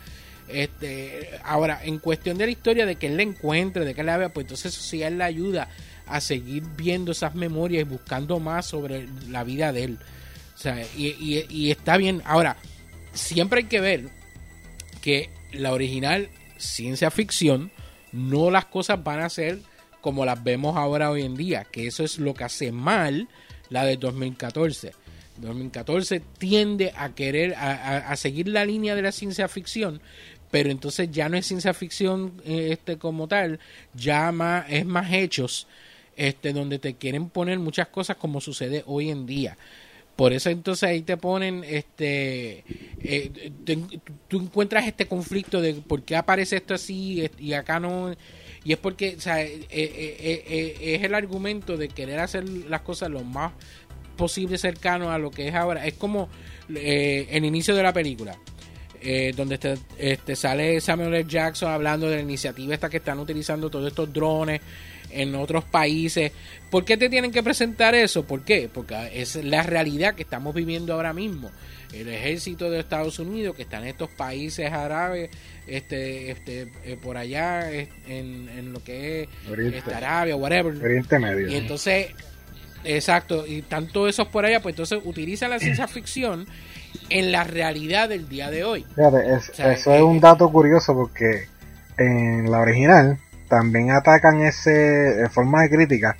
[0.47, 4.07] Este, ahora, en cuestión de la historia de que él la encuentre, de que él
[4.07, 5.69] la vea, pues entonces eso sí él le ayuda
[6.07, 9.99] a seguir viendo esas memorias y buscando más sobre la vida de él.
[10.55, 12.21] O sea, y, y- y está bien.
[12.25, 12.57] Ahora,
[13.13, 14.05] siempre hay que ver
[15.01, 16.29] que la original
[16.59, 17.71] ciencia ficción,
[18.11, 19.59] no las cosas van a ser
[20.01, 23.27] como las vemos ahora hoy en día, que eso es lo que hace mal
[23.69, 24.93] la de 2014.
[25.37, 30.01] 2014 tiende a querer a, a- seguir la línea de la ciencia ficción,
[30.51, 33.59] pero entonces ya no es ciencia ficción eh, este como tal,
[33.93, 35.67] ya más, es más hechos,
[36.17, 39.57] este donde te quieren poner muchas cosas como sucede hoy en día.
[40.19, 42.65] Por eso entonces ahí te ponen, este,
[42.99, 43.51] eh,
[44.27, 48.13] tú encuentras este conflicto de por qué aparece esto así y acá no,
[48.65, 53.23] y es porque, eh, eh, eh, es el argumento de querer hacer las cosas lo
[53.23, 53.53] más
[54.17, 55.85] posible cercano a lo que es ahora.
[55.85, 56.27] Es como
[56.67, 58.37] el inicio de la película.
[59.37, 61.29] donde este, este, sale Samuel L.
[61.29, 64.59] Jackson hablando de la iniciativa esta que están utilizando todos estos drones
[65.11, 66.31] en otros países.
[66.69, 68.25] ¿Por qué te tienen que presentar eso?
[68.25, 68.69] ¿Por qué?
[68.71, 71.51] Porque es la realidad que estamos viviendo ahora mismo.
[71.93, 75.31] El ejército de Estados Unidos que está en estos países árabes,
[75.65, 79.29] este, este, eh, por allá en, en, lo que es
[79.73, 80.75] este, Arabia, whatever.
[80.75, 81.49] Oriente Medio.
[81.49, 82.07] Y entonces,
[82.83, 86.45] exacto, y tanto esos por allá, pues entonces utilizan la ciencia ficción
[87.09, 88.85] en la realidad del día de hoy.
[88.95, 91.47] Fíjate, eso es un dato curioso porque
[91.97, 93.17] en la original
[93.49, 96.15] también atacan ese, de forma de crítica,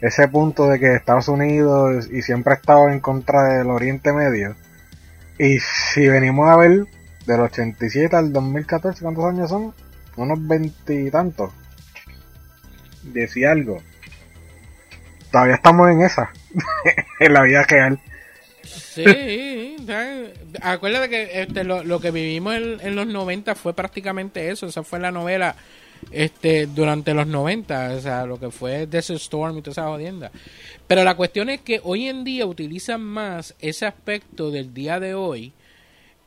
[0.00, 4.56] ese punto de que Estados Unidos y siempre ha estado en contra del Oriente Medio.
[5.38, 6.86] Y si venimos a ver
[7.26, 9.74] del 87 al 2014, ¿cuántos años son?
[10.16, 11.52] Unos veintitantos.
[13.02, 13.80] Decía algo.
[15.30, 16.30] Todavía estamos en esa,
[17.20, 18.00] en la vida real.
[18.64, 19.76] Sí,
[20.62, 25.10] acuérdate que este, lo, que vivimos en, los 90 fue prácticamente eso, esa fue la
[25.10, 25.54] novela
[26.10, 30.30] este durante los 90, o sea, lo que fue Desert Storm y toda esa jodienda.
[30.86, 35.14] Pero la cuestión es que hoy en día utilizan más ese aspecto del día de
[35.14, 35.52] hoy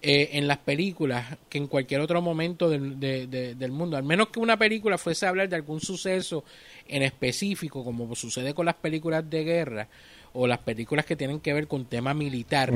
[0.01, 3.97] eh, en las películas que en cualquier otro momento del, del mundo.
[3.97, 6.43] Al menos que una película fuese a hablar de algún suceso
[6.87, 9.87] en específico, como sucede con las películas de guerra
[10.33, 12.73] o las películas que tienen que ver con tema militar,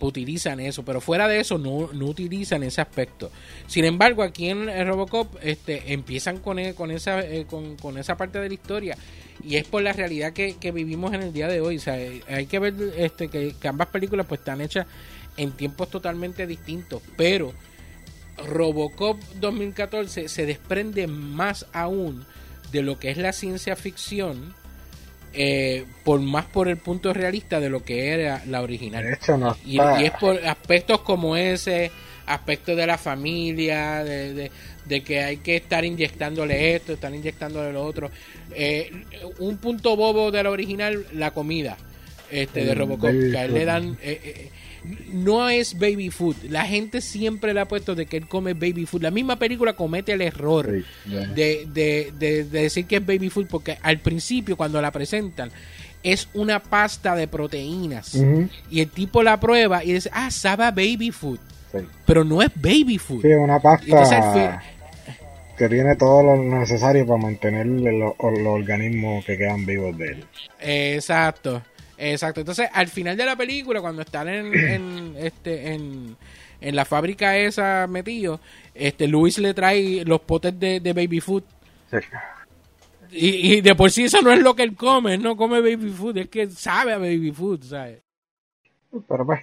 [0.00, 3.30] utilizan eso, pero fuera de eso no, no utilizan ese aspecto.
[3.68, 8.40] Sin embargo, aquí en Robocop este, empiezan con, e, con, esa, eh, con, esa parte
[8.40, 8.98] de la historia
[9.44, 11.76] y es por la realidad que, vivimos en el día de hoy.
[11.76, 14.86] O sea, hay que ver este, que, que ambas películas pues están hechas
[15.36, 17.52] en tiempos totalmente distintos, pero
[18.48, 22.24] Robocop 2014 se desprende más aún
[22.72, 24.54] de lo que es la ciencia ficción
[25.32, 29.18] eh, por más por el punto realista de lo que era la original.
[29.64, 31.90] y, es por aspectos como ese,
[32.26, 34.50] aspecto de la familia, de,
[35.04, 38.10] que hay que estar inyectándole esto, estar inyectándole lo otro.
[38.54, 38.90] Eh,
[39.38, 41.76] un punto bobo de la original, la comida
[42.30, 43.96] este de Robocop, que le dan...
[44.02, 44.50] Eh,
[45.12, 46.36] no es baby food.
[46.48, 49.02] La gente siempre le ha puesto de que él come baby food.
[49.02, 50.66] La misma película comete el error
[51.04, 55.50] de, de, de, decir que es baby food porque al principio cuando la presentan
[56.02, 58.16] es una pasta de proteínas
[58.70, 61.38] y el tipo la prueba y dice, ah, sabe baby food.
[62.06, 63.22] Pero no es baby food.
[63.22, 64.62] Sí, una pasta
[65.56, 70.24] que tiene todo lo necesario para mantener los organismos que quedan vivos de él.
[70.60, 71.62] Exacto.
[71.98, 72.40] Exacto.
[72.40, 76.16] Entonces, al final de la película, cuando están en, este, en,
[76.60, 78.40] la fábrica esa metido,
[78.74, 81.44] este, Luis le trae los potes de, baby food.
[83.10, 86.18] Y, de por sí eso no es lo que él come, no come baby food,
[86.18, 88.00] es que sabe a baby food, ¿sabes?
[89.08, 89.40] Pero pues,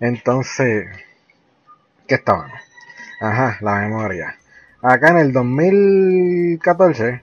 [0.00, 0.88] entonces,
[2.06, 2.52] ¿qué estaba?
[3.20, 4.36] Ajá, la memoria.
[4.82, 7.22] Acá en el 2014,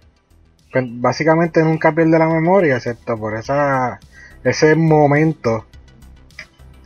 [0.72, 4.00] pues, básicamente nunca pierde la memoria, excepto por esa
[4.46, 5.66] ese momento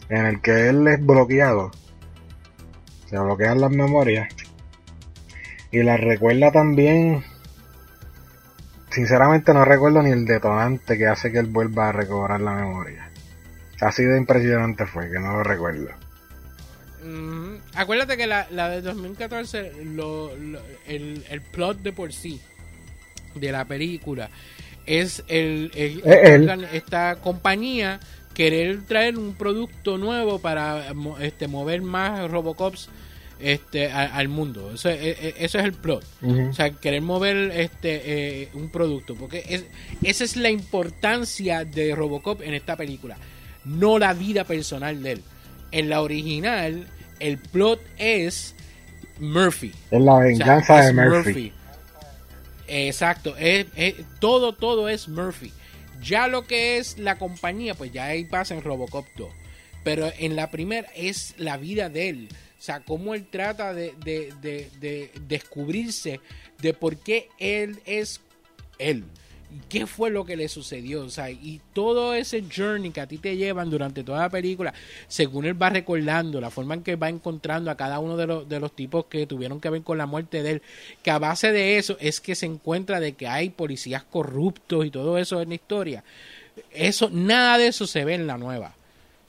[0.07, 1.72] en el que él es bloqueado,
[3.05, 4.34] se bloquean las memorias
[5.70, 7.24] y la recuerda también.
[8.89, 13.12] Sinceramente no recuerdo ni el detonante que hace que él vuelva a recobrar la memoria.
[13.82, 15.89] Así de impresionante fue que no lo recuerdo.
[17.03, 19.74] Mm, acuérdate que la, la de 2014,
[20.88, 22.41] el, el plot de por sí
[23.36, 24.30] de la película
[24.90, 25.72] es el,
[26.74, 28.00] esta compañía
[28.34, 32.90] querer traer un producto nuevo para este mover más Robocops
[33.40, 34.72] este al mundo.
[34.74, 38.02] Eso, e, e, eso es el plot o sea querer mover este
[38.42, 39.66] eh, un producto porque es,
[40.02, 43.16] esa es la importancia de Robocop en esta película
[43.66, 45.24] no la vida personal de él.
[45.72, 46.88] En la original
[47.20, 48.56] el plot es
[49.20, 49.72] Murphy.
[49.92, 51.54] Es la venganza de Murphy
[52.70, 53.66] Exacto, es,
[54.20, 55.52] todo, todo es Murphy.
[56.02, 59.30] Ya lo que es la compañía, pues ya ahí pasa en Robocop 2.
[59.84, 62.30] Pero en la primera es la vida de él.
[62.58, 64.32] O sea, cómo él trata de, de,
[64.80, 66.20] de descubrirse
[66.62, 68.22] de por qué él es
[68.78, 69.06] él
[69.68, 73.18] qué fue lo que le sucedió, o sea, y todo ese journey que a ti
[73.18, 74.74] te llevan durante toda la película,
[75.08, 78.47] según él va recordando, la forma en que va encontrando a cada uno de los,
[78.47, 80.62] de los tipos que tuvieron que ver con la muerte de él,
[81.04, 84.91] que a base de eso es que se encuentra de que hay policías corruptos y
[84.91, 86.04] todo eso en la historia.
[86.72, 88.76] Eso, nada de eso se ve en la nueva.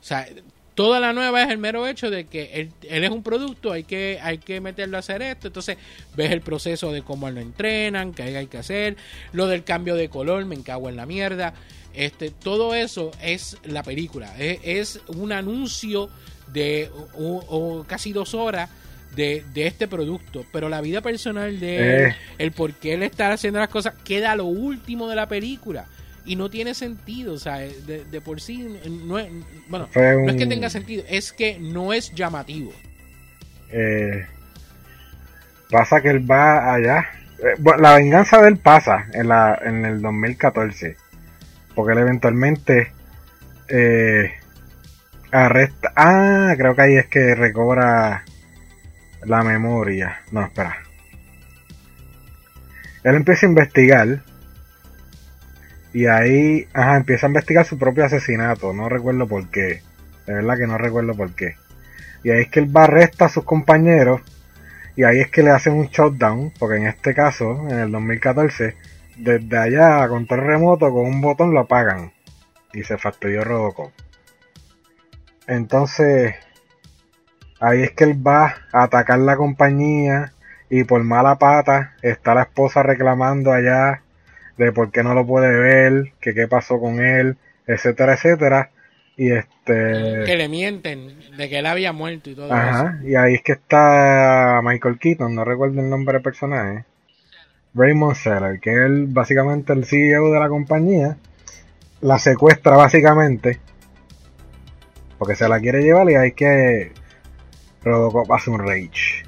[0.00, 0.26] O sea,
[0.74, 2.72] Toda la nueva es el mero hecho de que él,
[3.04, 5.48] es un producto, hay que, hay que meterlo a hacer esto.
[5.48, 5.76] Entonces
[6.16, 8.96] ves el proceso de cómo lo entrenan, qué hay que hacer,
[9.32, 11.54] lo del cambio de color, me encago en la mierda.
[11.92, 14.34] Este, todo eso es la película.
[14.38, 16.08] Es, un anuncio
[16.52, 16.90] de
[17.86, 18.70] casi dos horas
[19.14, 22.16] de, de este producto, pero la vida personal de él, Eh.
[22.38, 25.86] el por qué él está haciendo las cosas, queda lo último de la película.
[26.30, 29.28] Y no tiene sentido, o sea, de, de por sí, no es,
[29.68, 32.70] bueno, no es que tenga sentido, es que no es llamativo.
[33.72, 34.24] Eh,
[35.72, 37.04] pasa que él va allá.
[37.40, 40.96] Eh, bueno, la venganza de él pasa en, la, en el 2014.
[41.74, 42.92] Porque él eventualmente
[43.66, 44.30] eh,
[45.32, 45.92] arresta.
[45.96, 48.24] Ah, creo que ahí es que recobra
[49.24, 50.20] la memoria.
[50.30, 50.76] No, espera.
[53.02, 54.29] Él empieza a investigar.
[55.93, 58.72] Y ahí, ajá, empieza a investigar su propio asesinato.
[58.72, 59.82] No recuerdo por qué.
[60.26, 61.57] De verdad que no recuerdo por qué.
[62.22, 64.20] Y ahí es que él va arresta a sus compañeros.
[64.95, 66.53] Y ahí es que le hacen un shutdown.
[66.59, 68.76] Porque en este caso, en el 2014,
[69.16, 72.12] desde allá a control remoto con un botón lo apagan.
[72.72, 73.91] Y se fastidió Robocop.
[75.49, 76.36] Entonces,
[77.59, 80.32] ahí es que él va a atacar la compañía.
[80.68, 84.03] Y por mala pata está la esposa reclamando allá
[84.64, 88.70] de por qué no lo puede ver, que qué pasó con él, etcétera, etcétera.
[89.16, 90.24] Y este...
[90.26, 92.54] Que le mienten de que él había muerto y todo eso.
[92.54, 96.84] Ajá, y ahí es que está Michael Keaton, no recuerdo el nombre del personaje.
[97.72, 101.16] Raymond Seller, que es el, básicamente el CEO de la compañía.
[102.02, 103.61] La secuestra básicamente.
[105.18, 106.92] Porque se la quiere llevar y hay que...
[107.82, 109.24] Robocop hace un rage.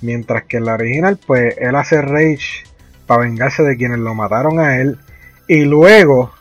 [0.00, 2.64] Mientras que en la original, pues él hace rage
[3.06, 4.98] para vengarse de quienes lo mataron a él.
[5.48, 6.32] Y luego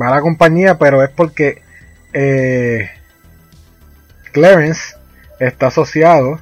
[0.00, 1.62] va a la compañía, pero es porque
[2.12, 2.90] eh,
[4.32, 4.96] Clarence
[5.40, 6.40] está asociado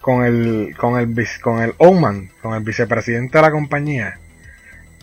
[0.00, 4.18] con el con el con el Oman, con el vicepresidente de la compañía,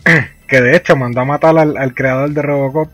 [0.46, 2.90] que de hecho mandó a matar al, al creador de Robocop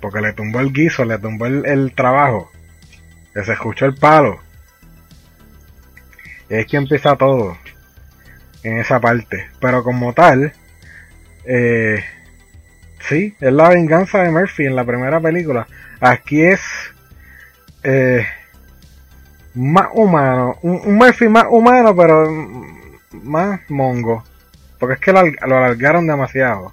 [0.00, 2.50] porque le tumbó el guiso, le tumbó el, el trabajo,
[3.34, 4.38] que se escuchó el palo.
[6.48, 7.56] Y es que empieza todo
[8.62, 10.52] en esa parte, pero como tal,
[11.44, 12.02] eh,
[13.00, 15.66] Sí, es la venganza de Murphy en la primera película.
[16.00, 16.60] Aquí es
[17.82, 18.26] eh,
[19.54, 22.28] más humano, un, Murphy más humano, pero
[23.12, 24.24] más mongo.
[24.78, 26.72] Porque es que lo alargaron demasiado.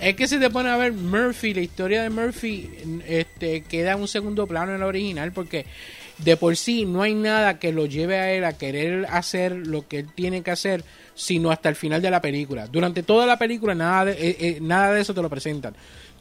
[0.00, 4.00] Es que si te pone a ver Murphy, la historia de Murphy, este, queda en
[4.00, 5.64] un segundo plano en la original porque
[6.18, 9.86] de por sí no hay nada que lo lleve a él a querer hacer lo
[9.86, 10.84] que él tiene que hacer,
[11.14, 12.66] sino hasta el final de la película.
[12.66, 15.74] Durante toda la película nada de, eh, eh, nada de eso te lo presentan.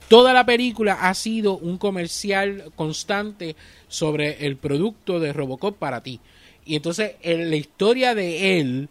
[0.07, 3.55] Toda la película ha sido un comercial constante
[3.87, 6.19] sobre el producto de Robocop para ti.
[6.65, 8.89] Y entonces la historia de él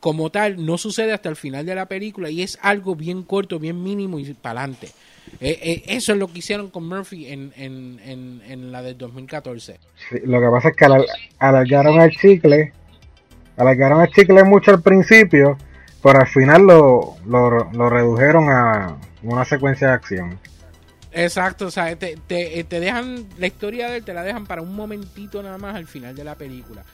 [0.00, 3.58] como tal no sucede hasta el final de la película y es algo bien corto,
[3.58, 4.88] bien mínimo y para adelante.
[5.40, 9.76] eso es lo que hicieron con Murphy en, en, en, la del 2014.
[10.08, 11.06] Sí, lo que pasa es que alar-
[11.38, 12.72] alargaron el chicle,
[13.56, 15.56] alargaron el chicle mucho al principio,
[16.02, 20.38] pero al final lo, lo, lo redujeron a una secuencia de acción.
[21.12, 24.62] Exacto, o sea, te, te, te dejan la historia de él, te la dejan para
[24.62, 26.84] un momentito nada más al final de la película.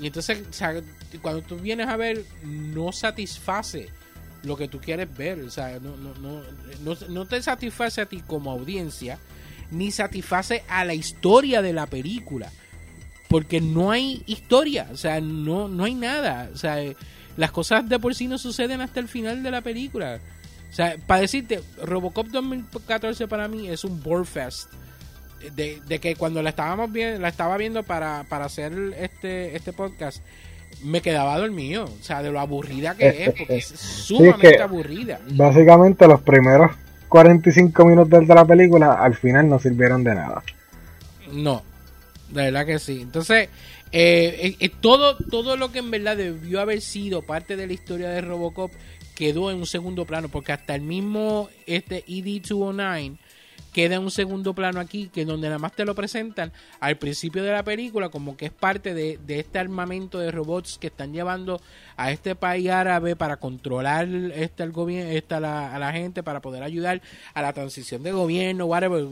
[0.00, 0.74] Y entonces, o sea,
[1.20, 3.88] cuando tú vienes a ver, no satisface
[4.42, 5.40] lo que tú quieres ver.
[5.40, 6.42] O sea, no, no, no,
[6.82, 9.18] no, no te satisface a ti como audiencia,
[9.70, 12.50] ni satisface a la historia de la película.
[13.28, 16.48] Porque no hay historia, o sea, no, no hay nada.
[16.54, 16.76] O sea,
[17.36, 20.18] las cosas de por sí no suceden hasta el final de la película.
[20.70, 24.70] O sea, para decirte, Robocop 2014 para mí es un bore fest.
[25.54, 29.72] De, de que cuando la estábamos viendo, la estaba viendo para, para hacer este, este
[29.72, 30.18] podcast,
[30.82, 31.84] me quedaba dormido.
[31.84, 35.20] O sea, de lo aburrida que es, porque es sumamente que- aburrida.
[35.30, 36.72] Básicamente los primeros
[37.08, 40.42] 45 minutos de la película al final no sirvieron de nada.
[41.32, 41.62] No,
[42.28, 43.00] de verdad que sí.
[43.00, 43.48] Entonces,
[43.92, 48.20] eh, todo, todo lo que en verdad debió haber sido parte de la historia de
[48.20, 48.70] Robocop
[49.18, 53.18] quedó en un segundo plano, porque hasta el mismo este ED209
[53.72, 57.42] queda en un segundo plano aquí, que donde nada más te lo presentan al principio
[57.42, 61.12] de la película, como que es parte de, de este armamento de robots que están
[61.12, 61.60] llevando
[61.96, 66.40] a este país árabe para controlar este el gobierno, esta la, a la gente, para
[66.40, 67.02] poder ayudar
[67.34, 69.06] a la transición de gobierno, whatever.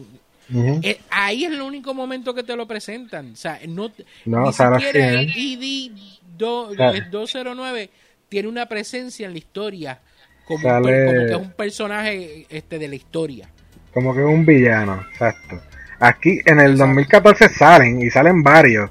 [0.54, 3.32] Eh, ahí es el único momento que te lo presentan.
[3.32, 3.90] O sea, no,
[4.24, 5.32] No, ni o sea, al siquiera final.
[5.36, 5.90] ED
[6.36, 6.96] do- Claro.
[6.98, 7.90] eh, 209
[8.28, 10.00] tiene una presencia en la historia
[10.46, 13.48] como, un que es un personaje este de la historia.
[13.92, 15.60] Como que un villano, exacto.
[15.98, 16.84] Aquí en el Exacto.
[16.86, 18.90] 2014 salen y salen varios.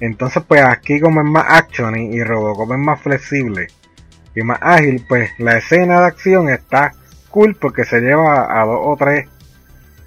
[0.00, 3.68] Entonces pues aquí como es más action y, y Robocop es más flexible
[4.34, 6.92] y más ágil, pues la escena de acción está
[7.30, 9.28] cool porque se lleva a dos o tres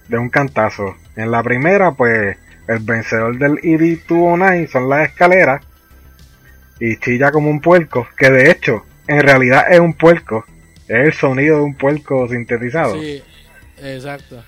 [0.07, 0.95] de un cantazo.
[1.15, 2.37] En la primera pues
[2.67, 5.61] el vencedor del ED209 son las escaleras
[6.79, 10.45] y chilla como un puerco, que de hecho en realidad es un puerco,
[10.87, 12.99] es el sonido de un puerco sintetizado.
[13.01, 13.21] Sí,
[13.81, 14.43] exacto.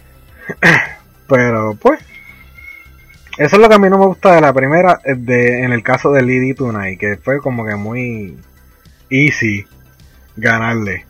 [1.28, 2.00] Pero pues,
[3.38, 5.84] eso es lo que a mí no me gusta de la primera, de, en el
[5.84, 8.38] caso del ED Tonight, que fue como que muy
[9.10, 9.66] easy
[10.36, 11.06] ganarle.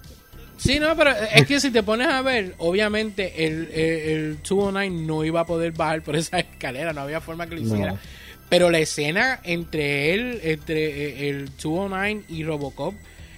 [0.65, 5.23] Sí, no, pero es que si te pones a ver, obviamente el, el, 209 no
[5.23, 7.95] iba a poder bajar por esa escalera, no había forma que lo hiciera.
[8.49, 12.95] Pero la escena entre él, entre el 209 y Robocop,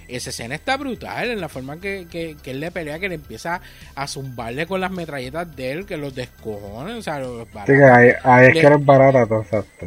[0.08, 3.60] esa escena está brutal en la forma que, que, él le pelea, que le empieza
[3.94, 8.46] a zumbarle con las metralletas de él, que los descojones, o sea, los Sí, ahí,
[8.46, 9.86] es que eres barata exacto.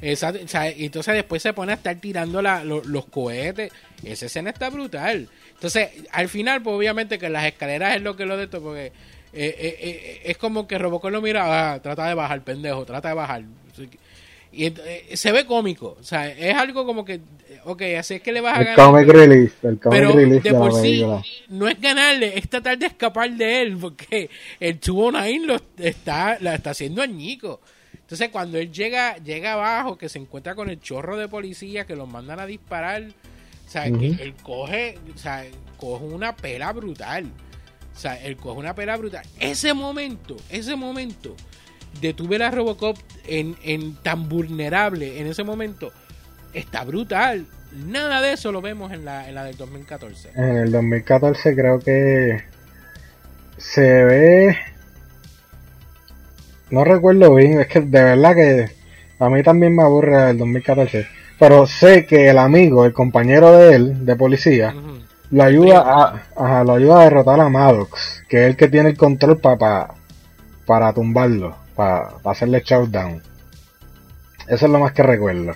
[0.00, 3.72] Exacto, o sea, y entonces después se pone a estar tirando la, los cohetes.
[4.02, 5.28] Esa escena está brutal.
[5.62, 8.86] Entonces, al final, pues obviamente que las escaleras es lo que lo de esto, porque
[8.86, 8.92] eh,
[9.32, 13.14] eh, eh, es como que Robocop lo mira, ah, trata de bajar, pendejo, trata de
[13.14, 13.44] bajar.
[14.50, 14.74] Y
[15.14, 17.20] se ve cómico, o sea, es algo como que
[17.64, 18.86] ok, así es que le vas a el ganar.
[18.86, 21.04] Comic relief, el comic pero relief de por sí
[21.48, 26.56] no es ganarle, es tratar de escapar de él, porque el 209 lo está, la
[26.56, 27.60] está haciendo añico.
[27.94, 31.94] Entonces cuando él llega, llega abajo, que se encuentra con el chorro de policía que
[31.94, 33.04] los mandan a disparar,
[33.72, 35.46] o sea, que él coge, o sea,
[35.78, 37.24] coge una pela brutal.
[37.94, 39.24] O sea, él coge una pela brutal.
[39.40, 41.34] Ese momento, ese momento
[42.02, 45.90] de tu ver a Robocop en, en tan vulnerable, en ese momento,
[46.52, 47.46] está brutal.
[47.72, 50.32] Nada de eso lo vemos en la, en la del 2014.
[50.34, 52.42] En el 2014 creo que
[53.56, 54.58] se ve...
[56.68, 58.70] No recuerdo bien, es que de verdad que
[59.18, 61.21] a mí también me aburre el 2014.
[61.42, 64.76] Pero sé que el amigo, el compañero de él, de policía,
[65.32, 68.96] lo ayuda a, lo ayuda a derrotar a Maddox, que es el que tiene el
[68.96, 69.88] control para
[70.66, 73.20] para tumbarlo, para hacerle shutdown.
[74.46, 75.54] Eso es lo más que recuerdo.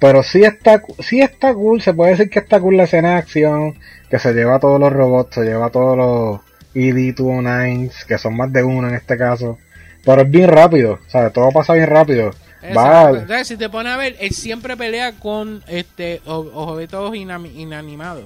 [0.00, 3.16] Pero sí está, sí está cool, se puede decir que está cool la escena de
[3.16, 3.74] acción,
[4.08, 6.40] que se lleva a todos los robots, se lleva a todos los
[6.74, 9.58] ED-209s, que son más de uno en este caso.
[10.02, 12.30] Pero es bien rápido, o sea, todo pasa bien rápido.
[12.74, 18.24] Va si te pones a ver, él siempre pelea con este objetos inanimados.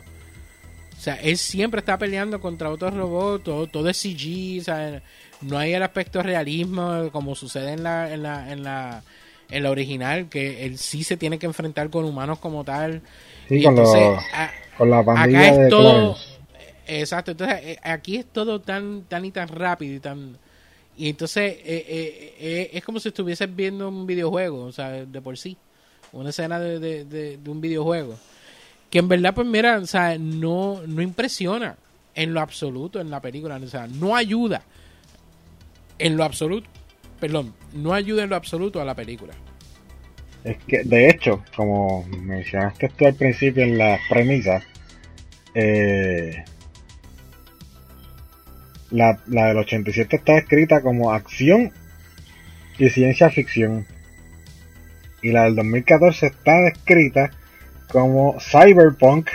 [0.96, 5.02] O sea, él siempre está peleando contra otros robots, todo, todo es CG, o sea,
[5.40, 9.02] no hay el aspecto realismo como sucede en la, en la, en la
[9.50, 13.02] en la original, que él sí se tiene que enfrentar con humanos como tal.
[13.48, 14.18] y con, entonces,
[14.76, 16.16] con la pandilla acá es todo,
[16.86, 20.36] Exacto, entonces eh, aquí es todo tan, tan y tan rápido y tan...
[20.96, 25.38] Y entonces eh, eh, es como si estuvieses viendo un videojuego, o sea, de por
[25.38, 25.56] sí,
[26.12, 27.04] una escena de, de,
[27.38, 28.16] de, un videojuego.
[28.90, 31.76] Que en verdad, pues mira, o sea, no, no impresiona
[32.14, 34.62] en lo absoluto en la película, o sea, no ayuda
[35.98, 36.68] en lo absoluto
[37.20, 39.34] perdón, no ayuda en lo absoluto a la película.
[40.42, 44.64] Es que, de hecho, como mencionaste tú al principio en las premisas,
[45.54, 46.42] eh,
[48.90, 51.72] la, la del 87 está escrita como acción
[52.78, 53.86] y ciencia ficción.
[55.22, 57.30] Y la del 2014 está escrita
[57.88, 59.28] como cyberpunk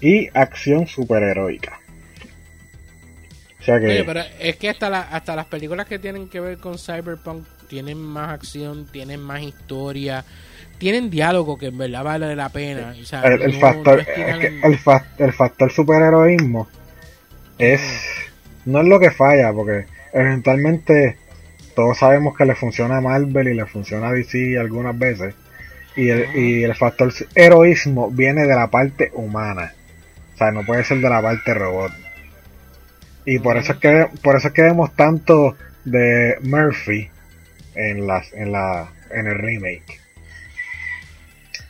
[0.00, 1.80] y acción superheroica
[3.64, 7.98] pero es que hasta, la, hasta las películas que tienen que ver con Cyberpunk tienen
[7.98, 10.24] más acción, tienen más historia,
[10.78, 12.94] tienen diálogo que en verdad vale la pena.
[12.94, 14.04] el, factor,
[15.18, 16.68] el, factor superheroísmo
[17.58, 17.80] es
[18.64, 21.16] no es lo que falla, porque eventualmente
[21.74, 25.34] todos sabemos que le funciona a Marvel y le funciona a DC algunas veces.
[25.96, 29.72] Y el, y el factor heroísmo viene de la parte humana.
[30.34, 31.92] O sea, no puede ser de la parte robot.
[33.24, 37.10] Y por eso es que por eso es que vemos tanto de Murphy
[37.74, 40.00] en las en la en el remake.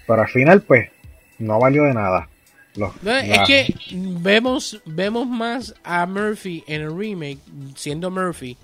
[0.07, 0.91] Pero al final pues
[1.38, 2.30] no valió de nada.
[2.74, 7.38] Es que vemos vemos más a Murphy en el remake
[7.74, 8.56] siendo Murphy,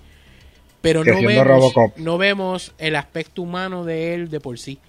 [0.81, 4.79] pero no vemos, no vemos el aspecto humano de él de por sí.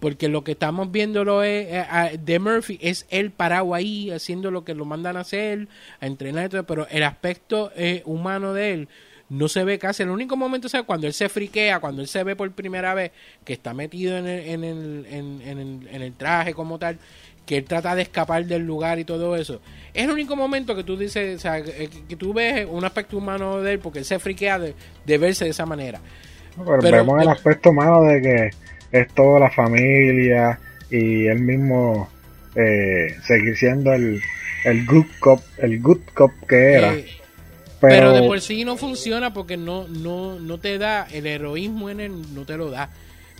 [0.00, 4.62] Porque lo que estamos viendo es, eh, de Murphy es él parado ahí haciendo lo
[4.62, 5.66] que lo mandan a hacer,
[6.00, 8.88] a entrenar, pero el aspecto eh, humano de él
[9.28, 10.02] no se ve casi.
[10.02, 13.12] El único momento es cuando él se friquea, cuando él se ve por primera vez
[13.44, 15.06] que está metido en el, en el,
[15.90, 16.98] en, el, traje como tal,
[17.46, 19.60] que él trata de escapar del lugar y todo eso.
[19.92, 23.60] Es el único momento que tú dices, o sea, que, tú ves un aspecto humano
[23.60, 24.74] de él porque él se friquea de,
[25.18, 26.00] verse de esa manera.
[26.56, 28.50] pero, vemos el aspecto humano de que
[29.00, 30.58] es toda la familia
[30.90, 32.08] y él mismo
[32.54, 34.20] eh, seguir siendo el,
[34.64, 36.94] el good cop, el good cop que era.
[36.94, 37.06] Eh,
[37.80, 42.00] Pero, de por sí no funciona porque no, no, no te da el heroísmo en
[42.00, 42.90] él, no te lo da.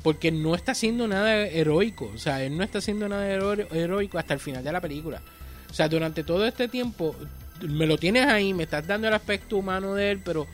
[0.05, 2.13] Porque no está haciendo nada heroico.
[2.15, 5.21] O sea, él no está haciendo nada heroico hasta el final de la película.
[5.69, 7.17] O sea, durante todo este tiempo
[7.61, 10.47] me lo tienes ahí, me estás dando el aspecto humano de él, pero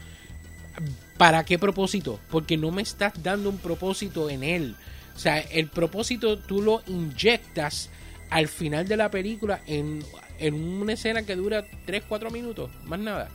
[1.18, 2.18] ¿para qué propósito?
[2.30, 4.76] Porque no me estás dando un propósito en él.
[5.14, 7.90] O sea, el propósito tú lo inyectas
[8.30, 10.02] al final de la película en,
[10.38, 13.28] en una escena que dura 3, 4 minutos, más nada.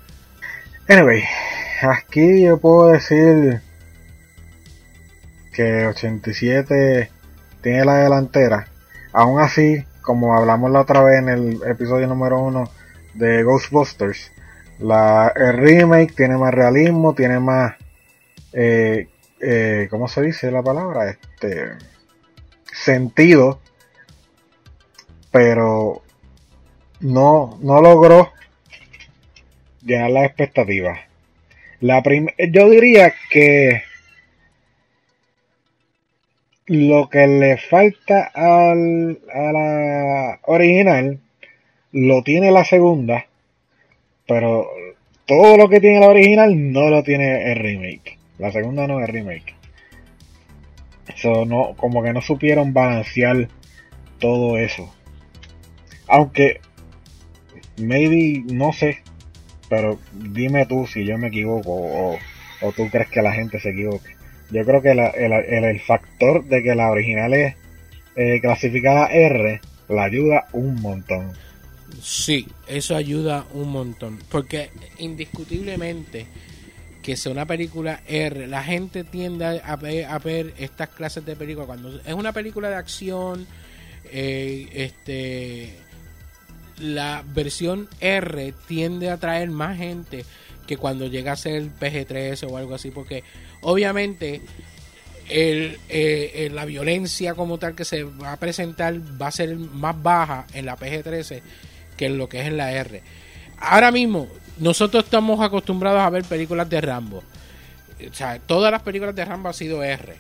[0.88, 1.24] Anyway,
[1.82, 3.61] aquí yo puedo decir
[5.56, 7.10] que 87
[7.62, 8.68] tiene la delantera.
[9.14, 12.70] Aún así, como hablamos la otra vez en el episodio número 1
[13.14, 14.32] de Ghostbusters,
[14.80, 17.76] la, el remake tiene más realismo, tiene más,
[18.51, 19.08] eh,
[19.39, 21.10] eh, ¿cómo se dice la palabra?
[21.10, 21.72] Este,
[22.74, 23.62] sentido,
[25.32, 26.01] pero
[26.99, 28.32] no, no logró
[29.82, 30.99] llenar las expectativas.
[31.80, 32.03] La
[32.51, 33.84] yo diría que
[36.68, 41.20] lo que le falta al, a la original
[41.91, 43.26] lo tiene la segunda,
[44.28, 44.68] pero
[45.26, 48.18] todo lo que tiene la original no lo tiene el remake.
[48.38, 49.55] La segunda no es remake.
[51.07, 53.47] Eso no, como que no supieron balancear
[54.20, 54.93] todo eso.
[56.07, 56.59] Aunque,
[57.78, 59.03] maybe, no sé,
[59.70, 62.18] pero dime tú si yo me equivoco
[62.61, 64.14] o, tú crees que la gente se equivoque.
[64.52, 67.56] Yo creo que el, factor de que la original es
[68.16, 71.34] eh, clasificada R la ayuda un montón.
[72.02, 74.20] Sí, eso ayuda un montón.
[74.30, 74.70] Porque
[75.00, 76.28] indiscutiblemente
[77.02, 81.36] que sea una película R, la gente tiende a ver, a ver estas clases de
[81.36, 81.68] películas.
[81.68, 83.46] Cuando es una película de acción,
[84.12, 85.76] eh, este
[86.80, 90.26] la versión R tiende a atraer más gente
[90.68, 93.24] que cuando llega a ser el PG-13 o algo así, porque
[93.61, 94.41] obviamente
[95.30, 100.01] el, eh, la violencia como tal que se va a presentar va a ser más
[100.01, 101.41] baja en la PG-13
[101.97, 103.01] que en lo que es en la R.
[103.57, 104.28] Ahora mismo,
[104.59, 107.24] nosotros estamos acostumbrados a ver películas de Rambo.
[108.09, 110.13] O sea, todas las películas de Rambo han sido R.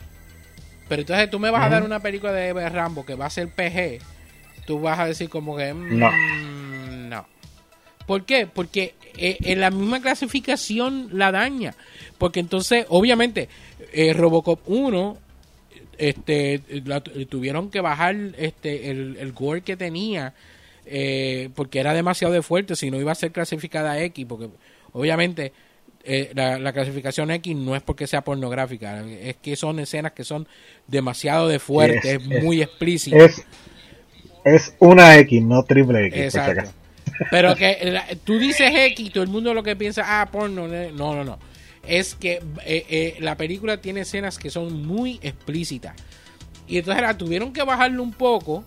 [0.87, 3.49] Pero entonces tú me vas a dar una película de Rambo que va a ser
[3.49, 3.99] PG
[4.65, 6.09] tú vas a decir como que mm, no.
[6.09, 6.64] no.
[8.05, 8.47] ¿Por qué?
[8.47, 11.73] Porque eh, en la misma clasificación la daña.
[12.17, 13.49] Porque entonces, obviamente,
[13.93, 15.17] eh, Robocop 1
[15.97, 16.59] este
[17.29, 20.33] tuvieron que bajar este el, el gore que tenía
[20.85, 24.49] eh, porque era demasiado de fuerte si no iba a ser clasificada X porque
[24.91, 25.53] obviamente
[26.33, 30.49] la, clasificación X no es porque sea pornográfica es que son escenas que son
[30.85, 33.15] demasiado de fuerte es, muy explícito
[34.45, 36.19] es una X, no triple X.
[36.19, 36.69] Exacto.
[37.31, 40.67] Pero que tú dices X, todo el mundo lo que piensa, ah, porno.
[40.67, 41.39] No, no, no.
[41.87, 45.95] Es que eh, eh, la película tiene escenas que son muy explícitas.
[46.67, 48.63] Y entonces la tuvieron que bajarlo un poco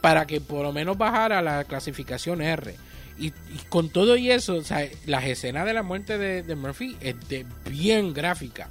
[0.00, 2.74] para que por lo menos bajara la clasificación R.
[3.18, 3.32] Y,
[3.70, 7.46] con todo y eso, o sea, las escenas de la muerte de, Murphy es de
[7.70, 8.68] bien gráfica.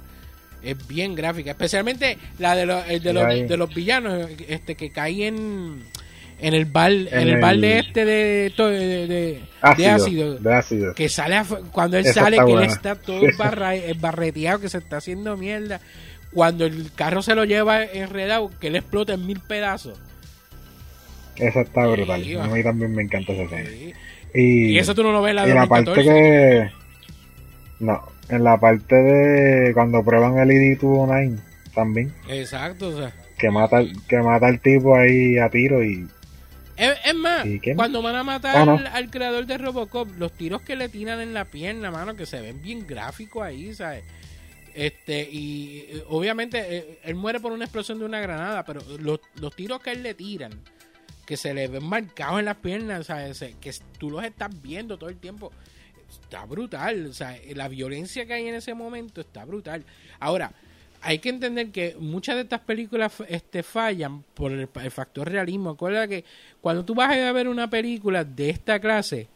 [0.62, 1.50] Es bien gráfica.
[1.52, 5.84] Especialmente la de, los, de, los, de los villanos este, que caen
[6.38, 11.40] en el bar en, el, bar de este de, de, ácido, de, ácido, que sale
[11.72, 13.22] cuando él sale que él está todo
[13.98, 15.80] barreteado que se está haciendo mierda
[16.36, 19.98] cuando el carro se lo lleva enredado que él explota en mil pedazos.
[21.36, 22.22] Eso está brutal.
[22.40, 23.94] a mí también me encanta esa escena.
[24.34, 26.70] Y, eso tú no lo ves en la, en la parte que
[27.80, 31.38] no en la parte de cuando prueban el ID209
[31.74, 32.12] también.
[32.28, 33.12] Exacto o sea.
[33.38, 36.06] Que mata que mata al tipo ahí a tiro y
[36.76, 40.88] es, más, cuando van a matar ah, al, creador de Robocop, los tiros que le
[40.88, 44.04] tiran en la pierna, mano, que se ven bien gráficos ahí, ¿sabes?
[44.74, 49.20] Este, y eh, obviamente eh, él muere por una explosión de una granada, pero los,
[49.56, 50.52] tiros que él le tiran,
[51.24, 53.42] que se le ven marcados en las piernas, ¿sabes?
[53.60, 55.50] Que tú los estás viendo todo el tiempo,
[56.10, 59.84] está brutal, o sea, la violencia que hay en ese momento está brutal.
[60.20, 60.52] Ahora,
[61.06, 65.70] hay que entender que muchas de estas películas este, fallan por el, factor realismo.
[65.70, 66.24] Acuérdate que
[66.60, 69.28] cuando tú vas a ver una película de esta clase,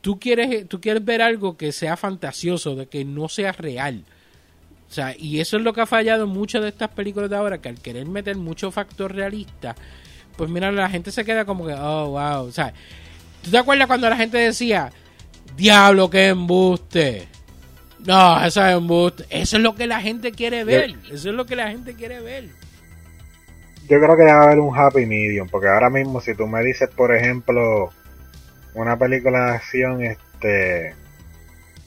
[0.00, 4.04] tú quieres, tú quieres ver algo que sea fantasioso, de que no sea real.
[4.88, 7.36] O sea, y eso es lo que ha fallado en muchas de estas películas de
[7.36, 9.76] ahora, que al querer meter mucho factor realista,
[10.34, 12.46] pues mira, la gente se queda como que, oh, wow.
[12.46, 12.72] O sea,
[13.42, 14.90] ¿tú te acuerdas cuando la gente decía,
[15.58, 17.28] diablo, qué embuste?
[18.06, 20.94] No, eso es Eso es lo que la gente quiere ver.
[21.10, 22.44] Eso es lo que la gente quiere ver.
[23.88, 26.90] Yo creo que debe haber un happy medium, porque ahora mismo si tú me dices,
[26.90, 27.90] por ejemplo,
[28.74, 30.94] una película de acción, este,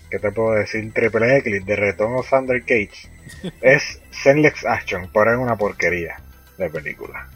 [0.10, 0.92] ¿qué te puedo decir?
[0.94, 3.08] Triple X de Return of Thunder Cage
[3.62, 6.20] es Senlex Action, pero es una porquería
[6.58, 7.30] de película.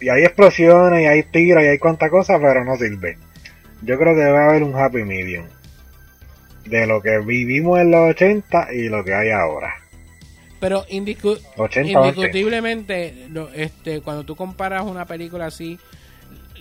[0.00, 3.18] Y hay explosiones, y hay tiros, y hay cuanta cosa, pero no sirve.
[3.82, 5.46] Yo creo que debe haber un happy medium
[6.70, 9.74] de lo que vivimos en los 80 y lo que hay ahora.
[10.60, 15.78] Pero indiscutiblemente, este, cuando tú comparas una película así,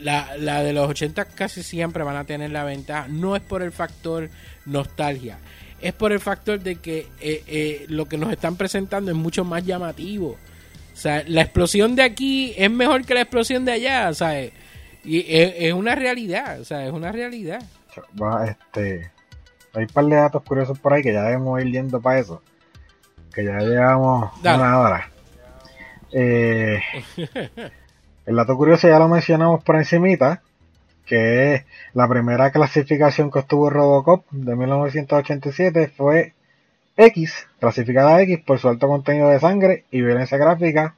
[0.02, 3.08] la, la de los 80 casi siempre van a tener la ventaja.
[3.10, 4.30] No es por el factor
[4.66, 5.38] nostalgia,
[5.82, 9.44] es por el factor de que eh, eh, lo que nos están presentando es mucho
[9.44, 10.38] más llamativo.
[10.94, 14.52] O sea, la explosión de aquí es mejor que la explosión de allá, ¿sabes?
[15.04, 17.64] Y es, una realidad, o sea, es una realidad.
[18.46, 19.10] este,
[19.74, 22.42] hay un par de datos curiosos por ahí que ya debemos ir yendo para eso.
[23.34, 25.10] Que ya llevamos una hora.
[26.12, 26.82] Eh,
[28.26, 30.42] el dato curioso ya lo mencionamos por encimita,
[31.06, 36.34] que es la primera clasificación que obtuvo Robocop de 1987 fue
[36.98, 40.96] X, clasificada X por su alto contenido de sangre y violencia gráfica.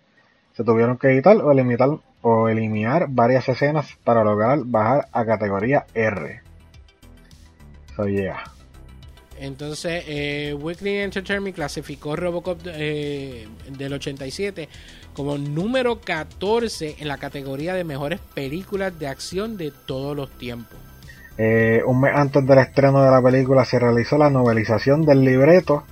[0.54, 1.90] Se tuvieron que editar o limitar
[2.22, 6.42] o eliminar varias escenas para lograr bajar a categoría R.
[7.96, 8.44] So yeah.
[9.42, 14.70] Entonces, eh, Weekly Entertainment clasificó Robocop eh, del 87
[15.16, 20.78] como número 14 en la categoría de mejores películas de acción de todos los tiempos.
[21.40, 25.86] Eh, un mes antes del estreno de la película se realizó la novelización del libreto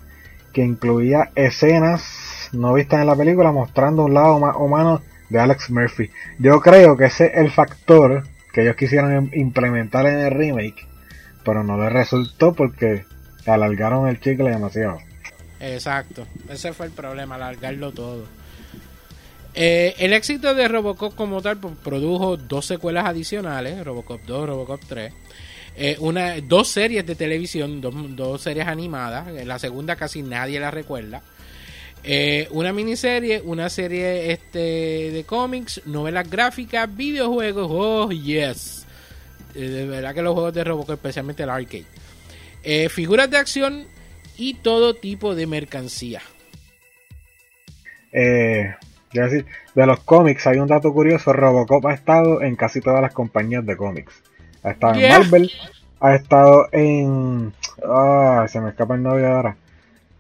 [0.54, 5.72] que incluía escenas no vistas en la película mostrando un lado más humano de Alex
[5.72, 6.12] Murphy.
[6.38, 10.88] Yo creo que ese es el factor que ellos quisieron implementar en el remake,
[11.44, 13.06] pero no les resultó porque
[13.50, 15.00] alargaron el chicle demasiado.
[15.60, 18.40] Exacto, ese fue el problema, alargarlo todo.
[19.54, 24.82] Eh, el éxito de Robocop como tal pues, produjo dos secuelas adicionales, Robocop 2, Robocop
[24.88, 25.12] 3.
[25.76, 29.28] Eh, una, dos series de televisión, dos, dos series animadas.
[29.46, 31.22] La segunda casi nadie la recuerda.
[32.04, 37.68] Eh, una miniserie, una serie este, de cómics, novelas gráficas, videojuegos.
[37.70, 38.86] Oh, yes.
[39.54, 41.86] de verdad que los juegos de Robocop, especialmente el arcade.
[42.64, 43.86] Eh, figuras de acción
[44.38, 46.22] y todo tipo de mercancía.
[48.12, 48.74] Eh,
[49.12, 49.46] decir,
[49.76, 53.66] de los cómics hay un dato curioso, Robocop ha estado en casi todas las compañías
[53.66, 54.24] de cómics.
[54.64, 55.52] Ha estado en Marvel,
[56.00, 57.54] ha estado en...
[57.84, 59.56] Ah, se me escapa el novio ahora.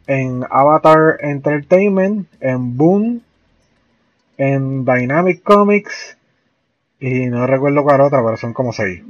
[0.08, 3.22] En Avatar Entertainment, en Boom,
[4.38, 6.18] en Dynamic Comics
[7.00, 9.04] y no recuerdo cuál otra, pero son como seis.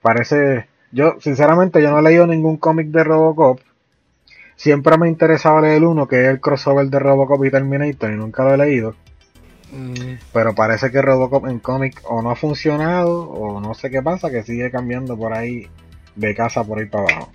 [0.00, 3.60] Parece yo, sinceramente, yo no he leído ningún cómic de Robocop.
[4.56, 8.44] Siempre me interesaba leer uno, que es el crossover de Robocop y Terminator, y nunca
[8.44, 8.94] lo he leído.
[9.72, 10.18] Mm.
[10.32, 14.30] Pero parece que Robocop en cómic o no ha funcionado, o no sé qué pasa,
[14.30, 15.66] que sigue cambiando por ahí
[16.14, 17.32] de casa por ahí para abajo.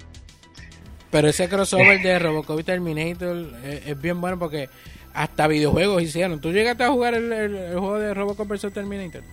[1.09, 4.69] Pero ese crossover de Robocop y Terminator es, bien bueno porque
[5.13, 6.39] hasta videojuegos hicieron.
[6.39, 9.23] ¿Tú llegaste a jugar el, juego de Robocop vs Terminator?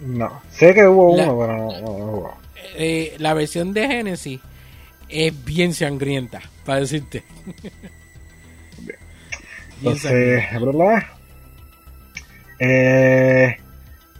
[0.00, 2.34] No, sé que hubo uno, pero no, no,
[2.76, 4.40] eh, la versión de Genesis
[5.08, 7.22] es bien sangrienta, para decirte.
[9.78, 11.02] Entonces, ¿verdad?
[12.58, 13.56] Eh,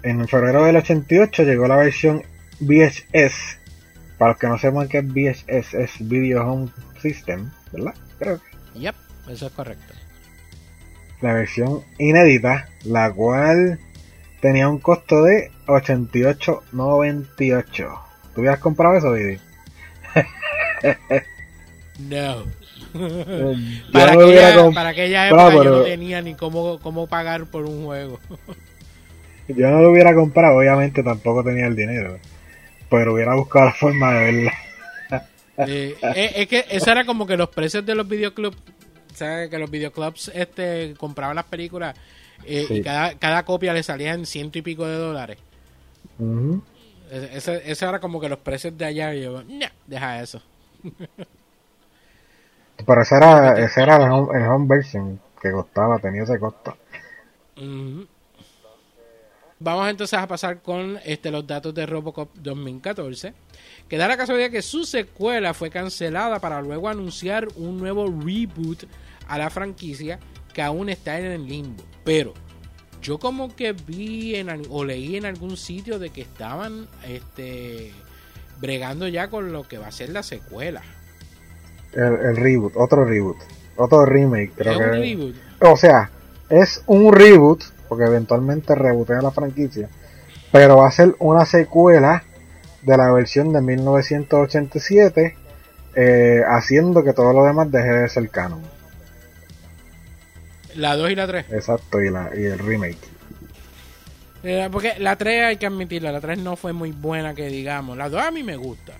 [0.03, 2.23] en febrero del 88 llegó la versión
[2.61, 3.59] VHS.
[4.19, 6.69] Para los que no sepan qué es VHS, es Video Home
[7.01, 7.95] System, ¿verdad?
[8.19, 8.41] Creo
[8.75, 8.97] Yep,
[9.29, 9.95] eso es correcto.
[11.21, 13.79] La versión inédita, la cual
[14.41, 18.12] tenía un costo de 88.98.
[18.35, 19.39] ¿Tú hubieras comprado eso, Didi?
[22.09, 22.45] no.
[23.93, 28.21] para, aquella, para, aquella, época yo no tenía ni cómo, cómo pagar por un juego.
[29.49, 32.19] yo no lo hubiera comprado, obviamente tampoco tenía el dinero.
[32.91, 34.53] Pero hubiera buscado la forma de verla.
[35.59, 38.57] Eh, eh, es que eso era como que los precios de los videoclubs,
[39.15, 39.49] ¿sabes?
[39.49, 41.95] Que los videoclubs este, compraban las películas
[42.45, 45.39] eh, y cada, cada copia le salía en ciento y pico de dólares.
[47.13, 49.15] Ese, ese era como que los precios de allá.
[49.15, 49.43] Y yo,
[49.87, 50.41] deja eso.
[52.87, 56.75] Pero ese era, ese era el home, version que costaba, tenía ese costo.
[59.59, 63.35] Vamos entonces a pasar con este, los datos de Robocop 2014.
[63.89, 68.85] Que da la casualidad que su secuela fue cancelada para luego anunciar un nuevo reboot
[69.29, 70.19] a la franquicia
[70.55, 71.85] que aún está en el limbo.
[72.05, 72.33] Pero
[73.03, 77.93] yo como que vi en, o leí en algún sitio de que estaban este
[78.61, 80.83] bregando ya con lo que va a ser la secuela.
[81.93, 83.37] El, reboot, otro reboot,
[83.77, 84.85] otro remake, creo que.
[84.85, 85.35] Un reboot?
[85.61, 86.11] O sea,
[86.49, 89.91] es un reboot, porque eventualmente rebootea la franquicia,
[90.51, 92.25] pero va a ser una secuela
[92.83, 95.37] de la versión de 1987
[95.95, 98.63] eh, haciendo que todo lo demás deje de ser canon.
[100.77, 101.47] La 2 y la 3.
[101.51, 102.99] Exacto, y, la, y el remake.
[104.45, 107.97] Eh, porque la 3 hay que admitirla, la 3 no fue muy buena que digamos.
[107.97, 108.95] La 2 a mí me gusta.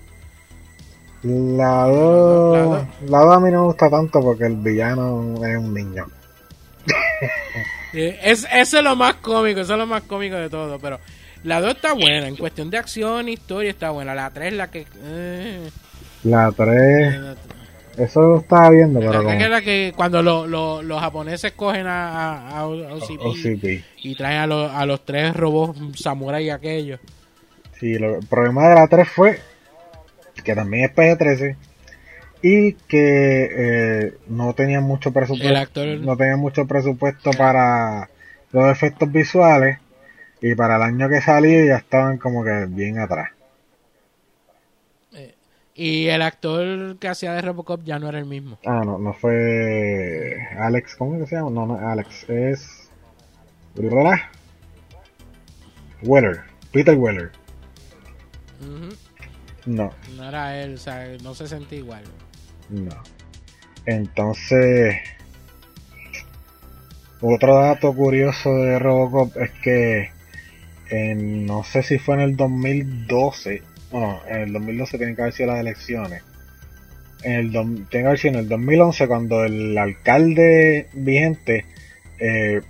[1.23, 5.73] La 2 la 2 a mí no me gusta tanto porque el villano es un
[5.73, 6.05] niño.
[7.95, 10.99] Eh, es, eso es lo más cómico, eso es lo más cómico de todo, pero
[11.43, 14.15] la 2 está buena, en cuestión de acción, historia está buena.
[14.15, 14.87] La 3 la que...
[15.03, 15.69] Eh,
[16.23, 17.37] la 3...
[17.97, 21.85] Eso lo estaba viendo, pero la es la que cuando lo, lo, los japoneses cogen
[21.85, 26.99] a, a, a OCP, y traen a, lo, a los tres robots samurai aquellos.
[27.79, 29.39] Sí, el problema de la 3 fue
[30.43, 31.55] que también es PG-13
[32.41, 38.09] y que eh, no tenían mucho presupuesto no tenían mucho presupuesto para
[38.51, 39.79] los efectos visuales
[40.41, 43.29] y para el año que salió ya estaban como que bien atrás
[45.75, 48.59] y el actor que hacía de Robocop ya no era el mismo.
[48.65, 52.89] Ah no no fue Alex cómo es que se llama no no Alex es
[56.03, 56.41] Weller
[56.71, 57.31] Peter Weller.
[59.65, 59.91] No.
[60.17, 62.03] No era él o sea no se sentía igual.
[62.69, 62.91] No.
[63.85, 64.95] Entonces,
[67.19, 70.09] otro dato curioso de Robocop es que
[71.15, 73.63] no sé si fue en el 2012,
[73.93, 76.23] no, en el 2012 tienen que haber sido las elecciones.
[77.23, 81.65] En el, tiene que haber sido en el 2011 cuando el alcalde vigente
[82.19, 82.61] eh,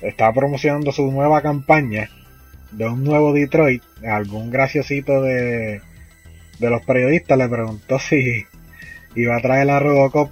[0.00, 2.08] estaba promocionando su nueva campaña
[2.70, 3.82] de un nuevo Detroit.
[4.06, 5.82] Algún graciosito de,
[6.60, 8.46] de los periodistas le preguntó si
[9.16, 10.30] iba a traer la Robocop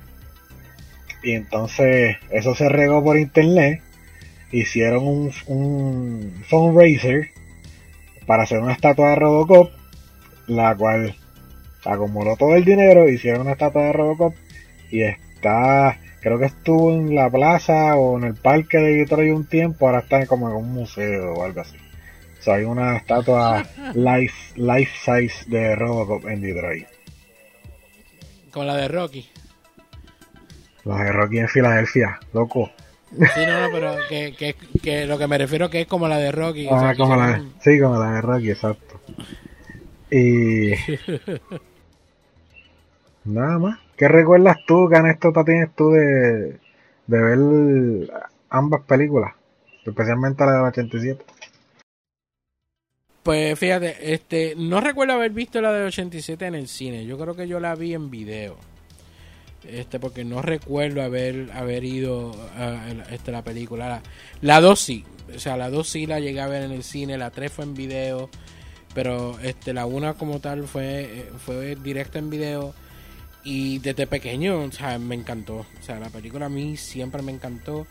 [1.21, 3.83] y entonces eso se regó por internet
[4.53, 7.31] hicieron un, un fundraiser
[8.25, 9.78] para hacer una estatua de Robocop
[10.49, 11.15] la cual
[11.85, 14.35] acumuló todo el dinero hicieron una estatua de Robocop
[14.91, 19.47] y está creo que estuvo en la plaza o en el parque de Detroit un
[19.47, 21.77] tiempo ahora está como en un museo o algo así
[22.39, 23.65] o sea, hay una estatua
[23.95, 26.87] life, life size de Robocop en Detroit
[28.51, 29.29] con la de Rocky.
[30.85, 32.71] La de Rocky en Filadelfia, loco.
[33.11, 36.19] Sí, no, no, pero que, que, que, lo que me refiero que es como la
[36.19, 36.67] de Rocky.
[36.71, 39.01] Ah, como la sí, como la de Rocky, exacto.
[40.11, 40.73] Y...
[43.25, 43.79] Nada más.
[43.97, 46.59] ¿Qué recuerdas tú, qué anécdota tienes tú de,
[47.07, 48.11] de ver
[48.49, 49.35] ambas películas?
[49.85, 51.25] Especialmente la del 87.
[53.29, 57.05] Pues fíjate, este, no recuerdo haber visto la de 87 en el cine.
[57.05, 58.57] Yo creo que yo la vi en video.
[59.65, 64.01] Este, porque no recuerdo haber, haber ido a, este, la película.
[64.41, 65.05] La 2 sí.
[65.35, 67.19] O sea, la 2 sí la llegué a ver en el cine.
[67.19, 68.31] La 3 fue en video.
[68.95, 72.75] Pero este, la 1 como tal fue, fue directa en video.
[73.45, 75.59] Y desde pequeño, o sea, me encantó.
[75.59, 77.87] O sea, la película a mí siempre me encantó.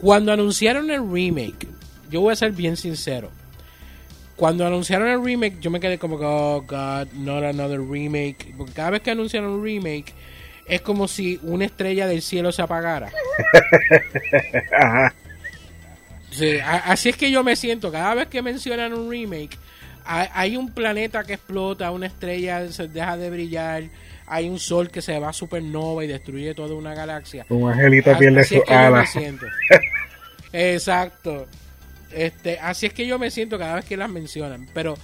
[0.00, 1.68] Cuando anunciaron el remake,
[2.10, 3.30] yo voy a ser bien sincero
[4.38, 8.54] cuando anunciaron el remake, yo me quedé como que, oh god, not another remake.
[8.56, 10.14] Porque cada vez que anunciaron un remake,
[10.64, 13.10] es como si una estrella del cielo se apagara.
[16.84, 17.90] así es que yo me siento.
[17.90, 19.58] Cada vez que mencionan un remake,
[20.08, 23.84] hay un planeta que explota, una estrella se deja de brillar,
[24.26, 27.44] hay un sol que se va a supernova y destruye toda una galaxia.
[27.50, 29.04] Un angelito pierde su ala.
[30.52, 31.46] Exacto.
[32.10, 34.66] Este, así es que yo me siento cada vez que las mencionan.
[34.72, 34.96] Pero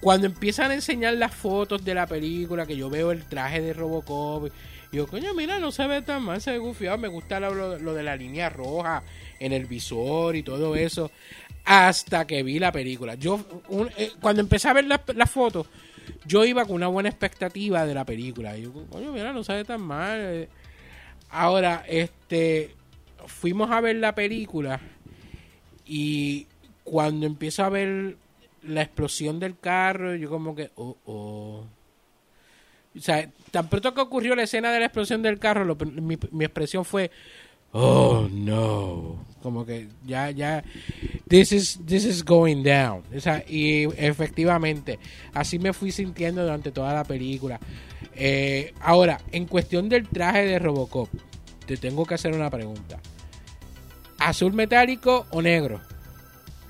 [0.00, 3.72] cuando empiezan a enseñar las fotos de la película, que yo veo el traje de
[3.72, 4.48] Robocop,
[4.92, 6.98] yo, coño, mira, no se ve tan mal, se ve.
[6.98, 9.02] Me gusta lo, de la línea roja
[9.40, 11.10] en el visor y todo eso.
[11.64, 13.14] Hasta que vi la película.
[13.14, 13.40] Yo,
[13.96, 15.66] eh, cuando empecé a ver las fotos,
[16.26, 18.56] yo iba con una buena expectativa de la película.
[18.58, 20.48] Yo, coño, mira, no se ve tan mal.
[21.30, 22.74] Ahora, este,
[23.26, 24.80] fuimos a ver la película
[25.86, 26.46] y
[26.84, 28.16] cuando empiezo a ver
[28.62, 31.64] la explosión del carro, yo como que, oh, oh.
[32.96, 36.44] O sea, tan pronto que ocurrió la escena de la explosión del carro, mi, mi,
[36.44, 37.10] expresión fue,
[37.72, 40.62] oh no, como que ya, ya,
[41.28, 43.02] this is, this is going down.
[43.16, 44.98] O sea, y efectivamente,
[45.32, 47.58] así me fui sintiendo durante toda la película.
[48.14, 51.08] Eh, ahora, en cuestión del traje de Robocop,
[51.66, 52.98] te tengo que hacer una pregunta.
[54.18, 55.80] ¿Azul metálico o negro?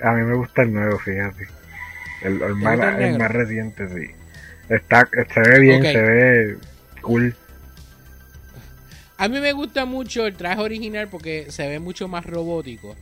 [0.03, 1.47] A mí me gusta el nuevo, fíjate.
[2.23, 4.22] El, más, el más, reciente, sí.
[4.75, 6.57] Está, se ve bien, se ve
[7.03, 7.35] cool.
[9.19, 12.97] A mí me gusta mucho el traje original porque se ve mucho más robótico.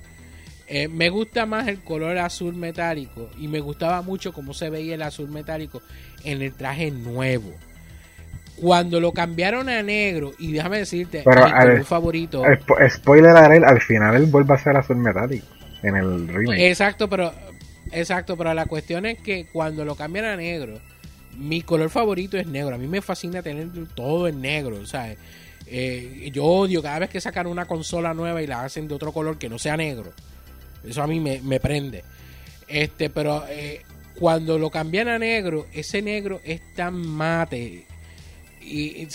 [0.67, 4.95] Eh, me gusta más el color azul metálico y me gustaba mucho cómo se veía
[4.95, 5.83] el azul metálico
[6.25, 7.53] en el traje nuevo.
[8.57, 12.45] Cuando lo cambiaron a negro, y déjame decirte, Pero mi al- color favorito.
[12.45, 15.47] Spo- Spoiler alert, al final él vuelve a ser azul metálico
[15.83, 16.69] en el remake.
[16.69, 17.33] Exacto, pero
[17.91, 20.79] exacto, pero la cuestión es que cuando lo cambian a negro,
[21.41, 22.75] mi color favorito es negro.
[22.75, 24.79] A mí me fascina tener todo en negro.
[25.67, 29.13] Eh, yo odio cada vez que sacan una consola nueva y la hacen de otro
[29.13, 30.13] color que no sea negro.
[30.87, 32.05] Eso a mí me, prende.
[32.69, 33.83] Este, pero eh,
[34.19, 37.87] cuando lo cambian a negro, ese negro es tan mate
[38.61, 39.09] y,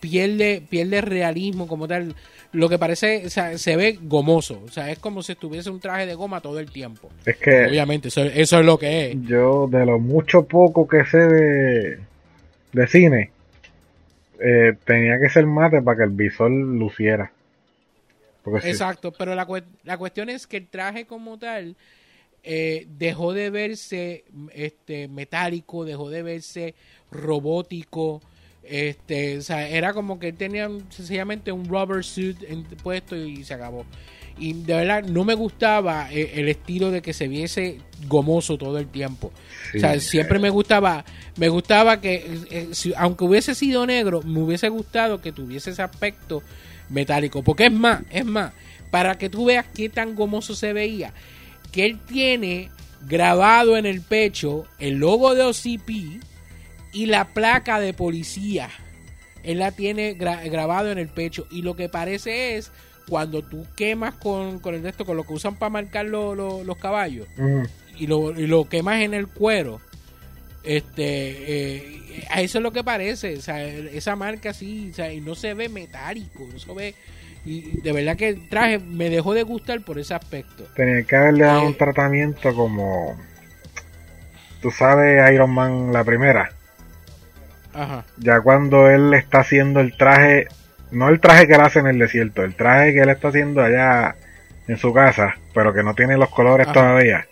[0.00, 2.14] pierde pierde realismo como tal.
[2.52, 4.62] Lo que parece, o sea, se ve gomoso.
[4.64, 7.10] O sea, es como si estuviese un traje de goma todo el tiempo.
[7.24, 9.16] Es que Obviamente, eso, eso es lo que es.
[9.22, 11.98] yo, de lo mucho poco que sé de,
[12.72, 13.30] de cine,
[14.38, 17.32] eh, tenía que ser mate para que el visor luciera.
[18.42, 19.46] Porque Exacto, pero la,
[19.84, 21.76] la cuestión es que el traje como tal
[22.42, 26.74] eh, dejó de verse este metálico, dejó de verse
[27.10, 28.20] robótico.
[28.64, 33.44] Este, o sea, era como que él tenía sencillamente un rubber suit en- puesto y
[33.44, 33.84] se acabó.
[34.38, 37.78] Y de verdad no me gustaba eh, el estilo de que se viese
[38.08, 39.30] gomoso todo el tiempo.
[39.72, 41.04] sí, O sea, siempre me gustaba,
[41.36, 45.70] me gustaba que, eh, eh, si- aunque hubiese sido negro, me hubiese gustado que tuviese
[45.70, 46.42] ese aspecto
[46.88, 47.42] metálico.
[47.42, 48.52] Porque es más, es más,
[48.90, 51.12] para que tú veas qué tan gomoso se veía,
[51.70, 52.70] que él tiene
[53.06, 56.20] grabado en el pecho el logo de OCP
[56.92, 58.68] y la placa de policía.
[59.42, 62.70] Él la tiene gra- grabado en el pecho y lo que parece es
[63.08, 66.34] cuando tú quemas con, con el de esto, con lo que usan para marcar lo-
[66.34, 67.26] lo- los caballos
[67.98, 69.80] y lo, y lo quemas en el cuero,
[70.62, 75.12] este, eh, a eso es lo que parece, o sea, esa marca así, o sea,
[75.12, 76.94] y no se ve metálico, no se ve,
[77.44, 80.64] y de verdad que el traje me dejó de gustar por ese aspecto.
[80.76, 81.66] tenía que haberle dado Eh.
[81.66, 83.16] un tratamiento como.
[84.60, 86.52] Tú sabes, Iron Man, la primera.
[87.74, 90.46] Ajá, Ya cuando él está haciendo el traje,
[90.90, 93.62] no el traje que él hace en el desierto, el traje que él está haciendo
[93.62, 94.14] allá
[94.68, 96.74] en su casa, pero que no tiene los colores Ajá.
[96.74, 97.26] todavía.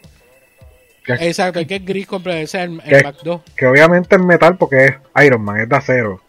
[1.05, 2.97] Que, exacto, el que es gris completo, ese es el, ¿Qué?
[2.97, 3.41] el Mac 2.
[3.57, 4.95] que obviamente es metal porque es
[5.25, 6.21] Iron Man, es de acero.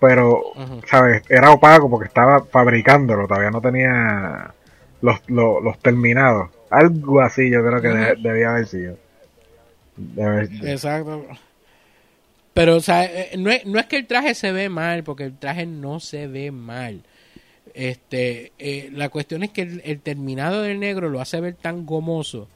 [0.00, 0.74] Pero, Ajá.
[0.86, 1.22] ¿sabes?
[1.28, 4.52] Era opaco porque estaba fabricándolo, todavía no tenía
[5.02, 6.48] los, los, los terminados.
[6.70, 8.96] Algo así yo creo que de- debía haber sido.
[9.96, 11.26] Debe- Exacto.
[12.54, 15.24] Pero, o sea, eh, no es, no es que el traje se ve mal, porque
[15.24, 17.02] el traje no se ve mal.
[17.74, 21.86] Este, eh, la cuestión es que el, el terminado del negro lo hace ver tan
[21.86, 22.48] gomoso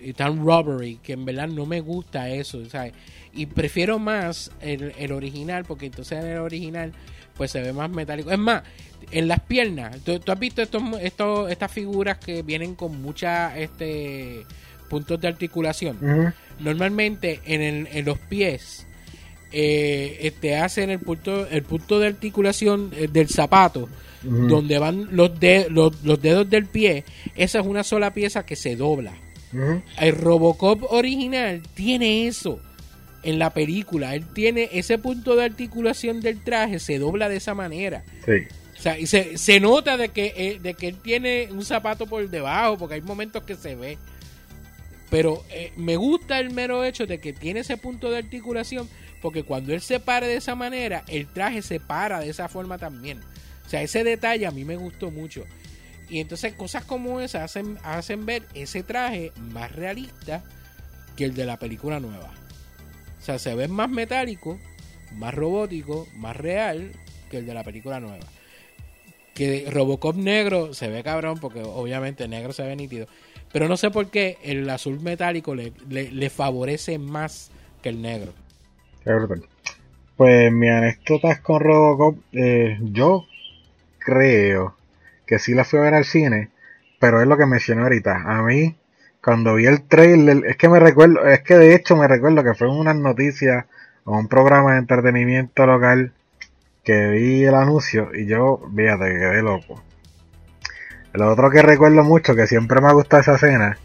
[0.00, 2.92] y tan rubbery que en verdad no me gusta eso, ¿sabes?
[3.34, 6.92] Y prefiero más el, el original, porque entonces en el original
[7.36, 8.30] pues se ve más metálico.
[8.30, 8.62] Es más,
[9.10, 13.54] en las piernas, ¿tú, tú has visto estos, estos, estas figuras que vienen con muchas
[13.58, 14.46] este,
[14.88, 15.98] puntos de articulación?
[16.60, 18.85] Normalmente en, el- en los pies
[19.58, 23.88] eh, este hacen el punto el punto de articulación eh, del zapato
[24.22, 27.04] donde van los, de- los, los dedos del pie
[27.36, 29.14] esa es una sola pieza que se dobla.
[29.98, 32.60] El Robocop original tiene eso
[33.22, 34.14] en la película.
[34.14, 38.04] Él tiene ese punto de articulación del traje se dobla de esa manera.
[38.26, 38.32] Sí.
[38.76, 42.28] o sea, y se, se nota de que, de que él tiene un zapato por
[42.28, 43.96] debajo, porque hay momentos que se ve.
[45.08, 48.88] Pero eh, me gusta el mero hecho de que tiene ese punto de articulación,
[49.26, 52.78] porque cuando él se para de esa manera, el traje se para de esa forma
[52.78, 53.18] también.
[53.66, 55.42] O sea, ese detalle a mí me gustó mucho.
[56.08, 60.44] Y entonces cosas como esas hacen, hacen ver ese traje más realista
[61.16, 62.30] que el de la película nueva.
[63.20, 64.60] O sea, se ve más metálico,
[65.16, 66.92] más robótico, más real
[67.28, 68.28] que el de la película nueva
[69.34, 73.06] que Robocop negro se ve cabrón porque obviamente negro se ve nítido.
[73.52, 77.50] Pero no sé por qué el azul metálico le, favorece más
[77.82, 78.32] que el negro.
[80.16, 83.24] Pues mi anécdotas con Robocop, eh, yo
[83.98, 84.74] creo
[85.26, 86.50] que sí la fui a ver al cine,
[86.98, 88.22] pero es lo que mencioné ahorita.
[88.24, 88.74] A mí,
[89.22, 92.54] cuando vi el trailer, es que me recuerdo, es que de hecho me recuerdo que
[92.54, 93.66] fue en unas noticias
[94.04, 96.12] o un programa de entretenimiento local
[96.84, 99.82] que vi el anuncio y yo, fíjate, quedé loco.
[101.12, 103.78] Lo otro que recuerdo mucho, que siempre me ha gustado esa escena,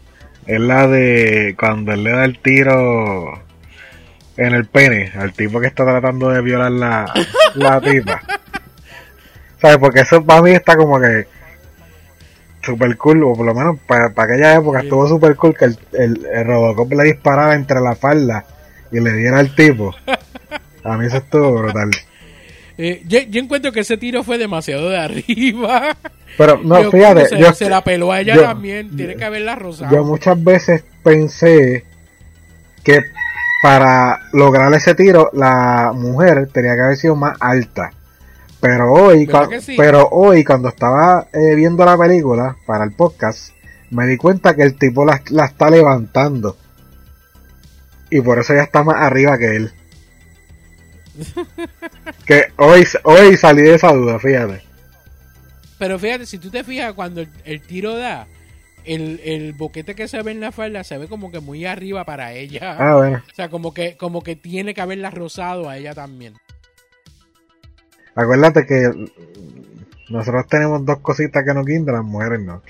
[0.46, 3.51] es la de cuando él le da el tiro
[4.36, 7.12] en el pene al tipo que está tratando de violar la,
[7.54, 8.20] la tipa.
[9.60, 9.78] ¿Sabes?
[9.78, 11.26] Porque eso para mí está como que
[12.62, 14.86] super cool, o por lo menos para, para aquella época Sí.
[14.86, 18.44] estuvo super cool que el, el, el Robocop le disparara entre la falda
[18.90, 19.94] y le diera al tipo.
[20.84, 21.90] A mí eso estuvo brutal.
[22.78, 25.96] Eh, yo, yo encuentro que ese tiro fue demasiado de arriba.
[26.36, 28.96] Pero no, Yo- fíjate, se, yo, se la peló a ella yo- también.
[28.96, 29.94] Tiene que haberla rozado.
[29.94, 31.84] yo muchas veces pensé
[32.82, 33.04] que
[33.62, 37.92] para lograr ese tiro, la mujer tenía que haber sido más alta.
[38.60, 39.28] Pero hoy,
[39.76, 43.54] pero hoy cuando estaba eh, viendo la película para el podcast,
[43.90, 46.56] me di cuenta que el tipo la, la está levantando.
[48.10, 49.72] Y por eso ya está más arriba que él.
[52.26, 54.62] que hoy, hoy salí de esa duda, fíjate.
[55.78, 58.26] Pero fíjate, si tú te fijas, cuando el, tiro da,
[58.84, 62.04] el, el, boquete que se ve en la falda se ve como que muy arriba
[62.04, 62.76] para ella.
[62.78, 63.22] Ah, bueno.
[63.30, 66.34] O sea, como que, como que tiene que haberla rozado a ella también.
[68.14, 69.10] Acuérdate que
[70.10, 72.62] nosotros tenemos dos cositas que nos guindan, las mujeres no.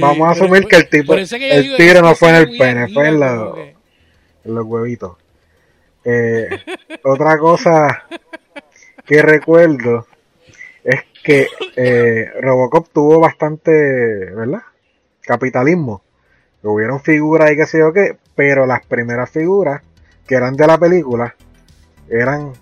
[0.00, 3.22] vamos a asumir que el tipo, el tiro no fue en el pene, fue en,
[3.22, 5.16] en los huevitos.
[6.04, 6.48] Eh,
[7.04, 8.04] otra cosa
[9.06, 10.06] que recuerdo
[10.82, 14.62] es que eh, Robocop tuvo bastante, ¿verdad?
[15.24, 16.02] Capitalismo.
[16.62, 19.82] Hubieron figuras y qué sé yo qué, pero las primeras figuras
[20.26, 21.34] que eran de la película
[22.08, 22.52] eran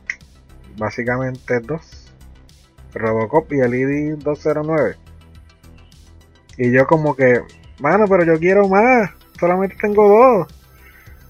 [0.76, 2.10] básicamente dos.
[2.94, 4.96] Robocop y el ID-209.
[6.58, 7.40] Y yo como que,
[7.80, 9.10] mano, pero yo quiero más.
[9.38, 10.48] Solamente tengo dos.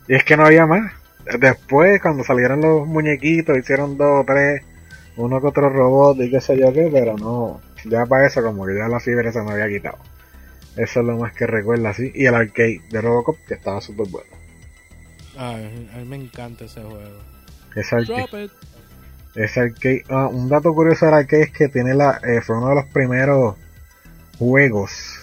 [0.09, 0.92] Y es que no había más.
[1.38, 4.62] Después, cuando salieron los muñequitos, hicieron dos o tres,
[5.16, 8.66] uno que otro robot y qué sé yo qué, pero no, ya para eso como
[8.66, 9.98] que ya la fibra se me había quitado.
[10.76, 12.10] Eso es lo más que recuerdo así.
[12.14, 14.28] Y el arcade de Robocop, que estaba súper bueno.
[15.36, 15.56] a
[15.98, 17.20] mí me encanta ese juego.
[17.74, 18.50] Ese arcade.
[19.34, 20.04] Ese arcade.
[20.08, 22.86] Ah, un dato curioso del arcade es que tiene la, eh, fue uno de los
[22.86, 23.56] primeros
[24.38, 25.20] juegos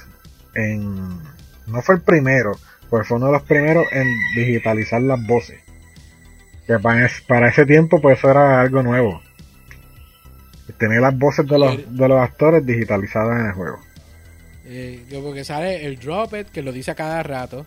[0.55, 1.19] en...
[1.67, 2.57] No fue el primero,
[2.89, 5.59] pues fue uno de los primeros en digitalizar las voces.
[6.65, 9.21] Que para, ese tiempo pues eso era algo nuevo.
[10.77, 13.79] Tener las voces de los, de los actores digitalizadas en el juego.
[14.71, 17.65] Eh, porque sale el Drop It, que lo dice a cada rato.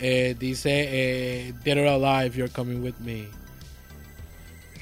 [0.00, 3.28] Eh, dice, eh, Dead or Alive, you're coming with me.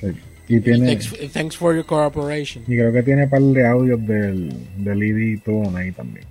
[0.00, 0.12] Sí.
[0.48, 0.98] Y tiene,
[1.32, 2.64] thanks, for your cooperation.
[2.66, 4.52] Y creo que tiene un par de audios del,
[4.82, 6.26] del ID Tune ahí también.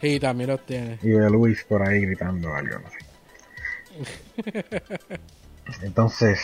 [0.00, 0.98] Sí, también los tiene.
[1.02, 4.64] Y de Luis por ahí gritando algo, sé.
[5.82, 6.40] Entonces,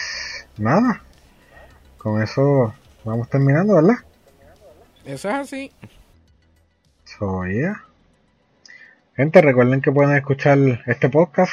[0.59, 1.03] nada.
[1.97, 3.97] Con eso vamos terminando, ¿verdad?
[5.05, 5.73] Eso es así.
[7.19, 7.83] So, yeah.
[9.17, 11.53] Gente, recuerden que pueden escuchar este podcast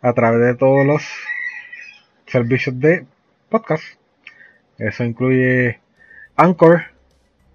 [0.00, 1.02] a través de todos los
[2.26, 3.04] servicios de
[3.48, 3.82] podcast.
[4.78, 5.80] Eso incluye
[6.36, 6.82] Anchor,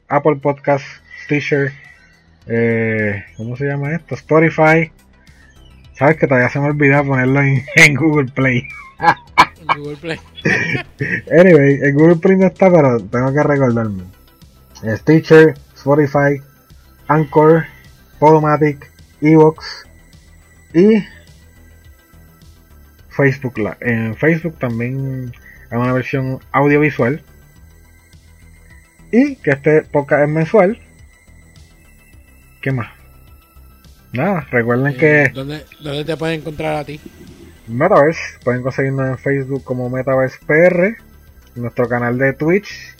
[0.09, 0.85] Apple Podcast,
[1.23, 1.71] Stitcher,
[2.47, 4.15] eh, ¿cómo se llama esto?
[4.15, 4.91] Spotify.
[5.93, 7.41] Sabes que todavía se me olvidó ponerlo
[7.75, 8.67] en Google Play.
[9.77, 10.19] Google Play.
[11.31, 14.03] anyway, en Google Play no está, pero tengo que recordarme.
[14.97, 16.41] Stitcher, Spotify,
[17.07, 17.65] Anchor,
[18.19, 18.89] Podomatic,
[19.21, 19.87] Evox
[20.73, 21.03] y
[23.09, 23.53] Facebook.
[23.81, 25.31] En Facebook también
[25.71, 27.21] hay una versión audiovisual.
[29.11, 30.79] Y que este podcast es mensual.
[32.61, 32.89] ¿Qué más?
[34.11, 35.31] Nada, recuerden eh, que...
[35.33, 36.99] ¿dónde, ¿Dónde te pueden encontrar a ti?
[37.67, 38.39] Metaverse.
[38.43, 40.97] Pueden conseguirnos en Facebook como Metaverse PR,
[41.55, 42.96] nuestro canal de Twitch,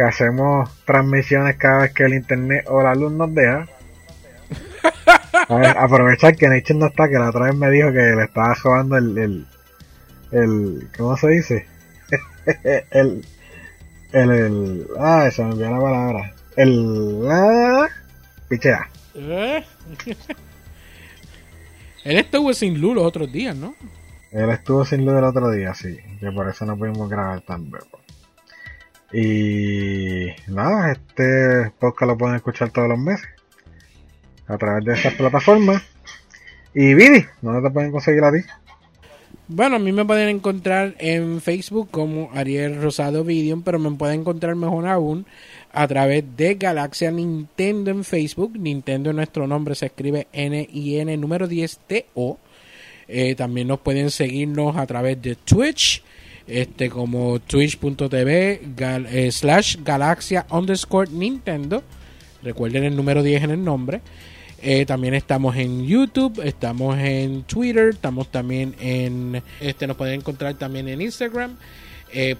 [0.00, 3.66] que hacemos transmisiones cada vez que el internet o la luz nos deja.
[5.76, 8.96] aprovechar que Nature no está, que la otra vez me dijo que le estaba jugando
[8.96, 9.46] el, el,
[10.32, 11.66] el ¿cómo se dice?
[12.92, 13.26] el,
[14.12, 16.34] el, el, ah, se me olvidó la palabra.
[16.56, 17.86] El, ah,
[18.48, 18.88] pichea.
[19.16, 19.62] ¿Eh?
[22.04, 23.74] Él estuvo sin luz los otros días, ¿no?
[24.32, 27.68] Él estuvo sin luz el otro día, sí, que por eso no pudimos grabar tan
[27.68, 28.00] luego.
[29.12, 33.28] Y nada, este podcast lo pueden escuchar todos los meses
[34.46, 35.82] a través de estas plataformas.
[36.74, 38.38] Y Vidi, ¿dónde te pueden conseguir a ti?
[39.52, 44.20] Bueno, a mí me pueden encontrar en Facebook como Ariel Rosado Video, pero me pueden
[44.20, 45.26] encontrar mejor aún
[45.72, 48.56] a través de Galaxia Nintendo en Facebook.
[48.56, 52.38] Nintendo, nuestro nombre se escribe N-I-N número 10-T-O.
[53.08, 56.04] Eh, también nos pueden seguirnos a través de Twitch,
[56.50, 61.82] este como twitch.tv eh, slash galaxia underscore Nintendo.
[62.42, 64.00] Recuerden el número 10 en el nombre.
[64.62, 69.42] Eh, también estamos en YouTube, estamos en Twitter, estamos también en...
[69.60, 71.56] Este, nos pueden encontrar también en Instagram.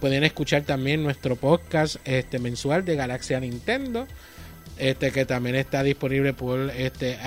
[0.01, 4.07] pueden escuchar también nuestro podcast este, mensual de Galaxia Nintendo.
[4.81, 7.19] Este que también está disponible por este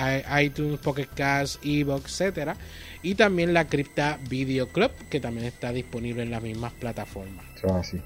[0.42, 2.56] iTunes, Pocket Cast, Evox, etcétera
[3.04, 7.44] y también la Cripta Video Club, que también está disponible en las mismas plataformas.
[7.74, 8.00] así.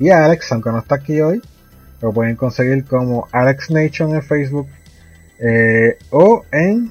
[0.00, 1.40] Y Alex, aunque no está aquí hoy,
[2.02, 4.66] lo pueden conseguir como Alex Nation en Facebook
[5.38, 6.90] eh, o en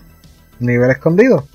[0.60, 1.46] Nivel Escondido.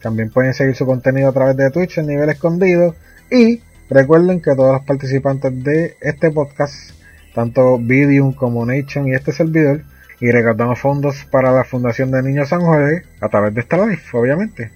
[0.00, 2.94] También pueden seguir su contenido a través de Twitch en nivel escondido.
[3.30, 3.60] Y
[3.90, 6.92] recuerden que todos los participantes de este podcast,
[7.34, 9.82] tanto Vidium como Nation y este servidor,
[10.20, 14.02] y recaudamos fondos para la Fundación de Niños San José a través de esta live,
[14.12, 14.70] obviamente.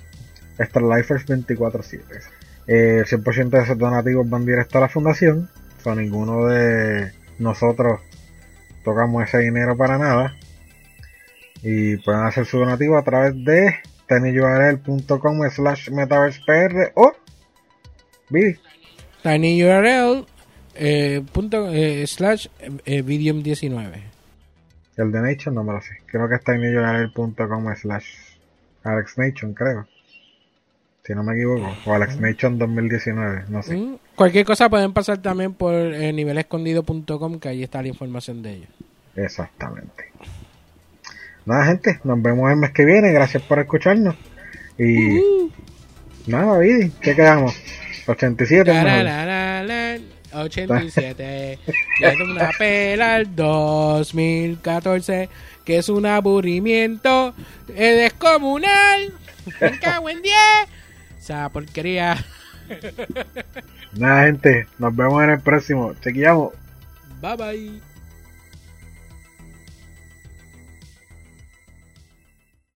[0.58, 2.00] Esta Life es 24-7.
[2.66, 5.50] el 100% de esos donativos van directo a la fundación.
[5.84, 8.00] O ninguno de nosotros
[8.84, 10.34] tocamos ese dinero para nada.
[11.62, 13.74] Y pueden hacer su donativo a través de
[14.08, 17.12] tinyurl.com slash metaversepr o
[18.30, 18.58] Vidi.
[19.22, 20.26] tinyurl
[20.76, 22.48] eh, punto, eh, slash
[22.84, 24.14] eh, videum 19
[24.96, 25.98] el de Nation no me lo sé.
[26.06, 28.06] Creo que es tinyurl.com slash
[28.84, 29.86] alexnation creo.
[31.04, 31.70] Si no me equivoco.
[31.86, 33.76] O alexnation 2019 no sé.
[33.76, 38.52] Mm, cualquier cosa pueden pasar también por eh, nivelescondido.com que ahí está la información de
[38.54, 38.68] ellos.
[39.16, 40.12] Exactamente.
[41.44, 42.00] Nada gente.
[42.04, 43.12] Nos vemos el mes que viene.
[43.12, 44.16] Gracias por escucharnos.
[44.78, 45.50] Y
[46.26, 47.54] nada Vidi ¿qué quedamos?
[48.06, 48.84] 87 mejor.
[48.84, 51.58] Tararararán, 87.
[52.00, 55.28] Le doy una pela al 2014
[55.64, 57.34] que es un aburrimiento
[57.68, 59.12] eh, descomunal.
[59.60, 60.34] Me cago en 10
[61.24, 62.22] esa porquería.
[63.92, 65.94] Nada gente nos vemos en el próximo.
[66.02, 66.52] Chequeamos.
[67.20, 67.93] Bye bye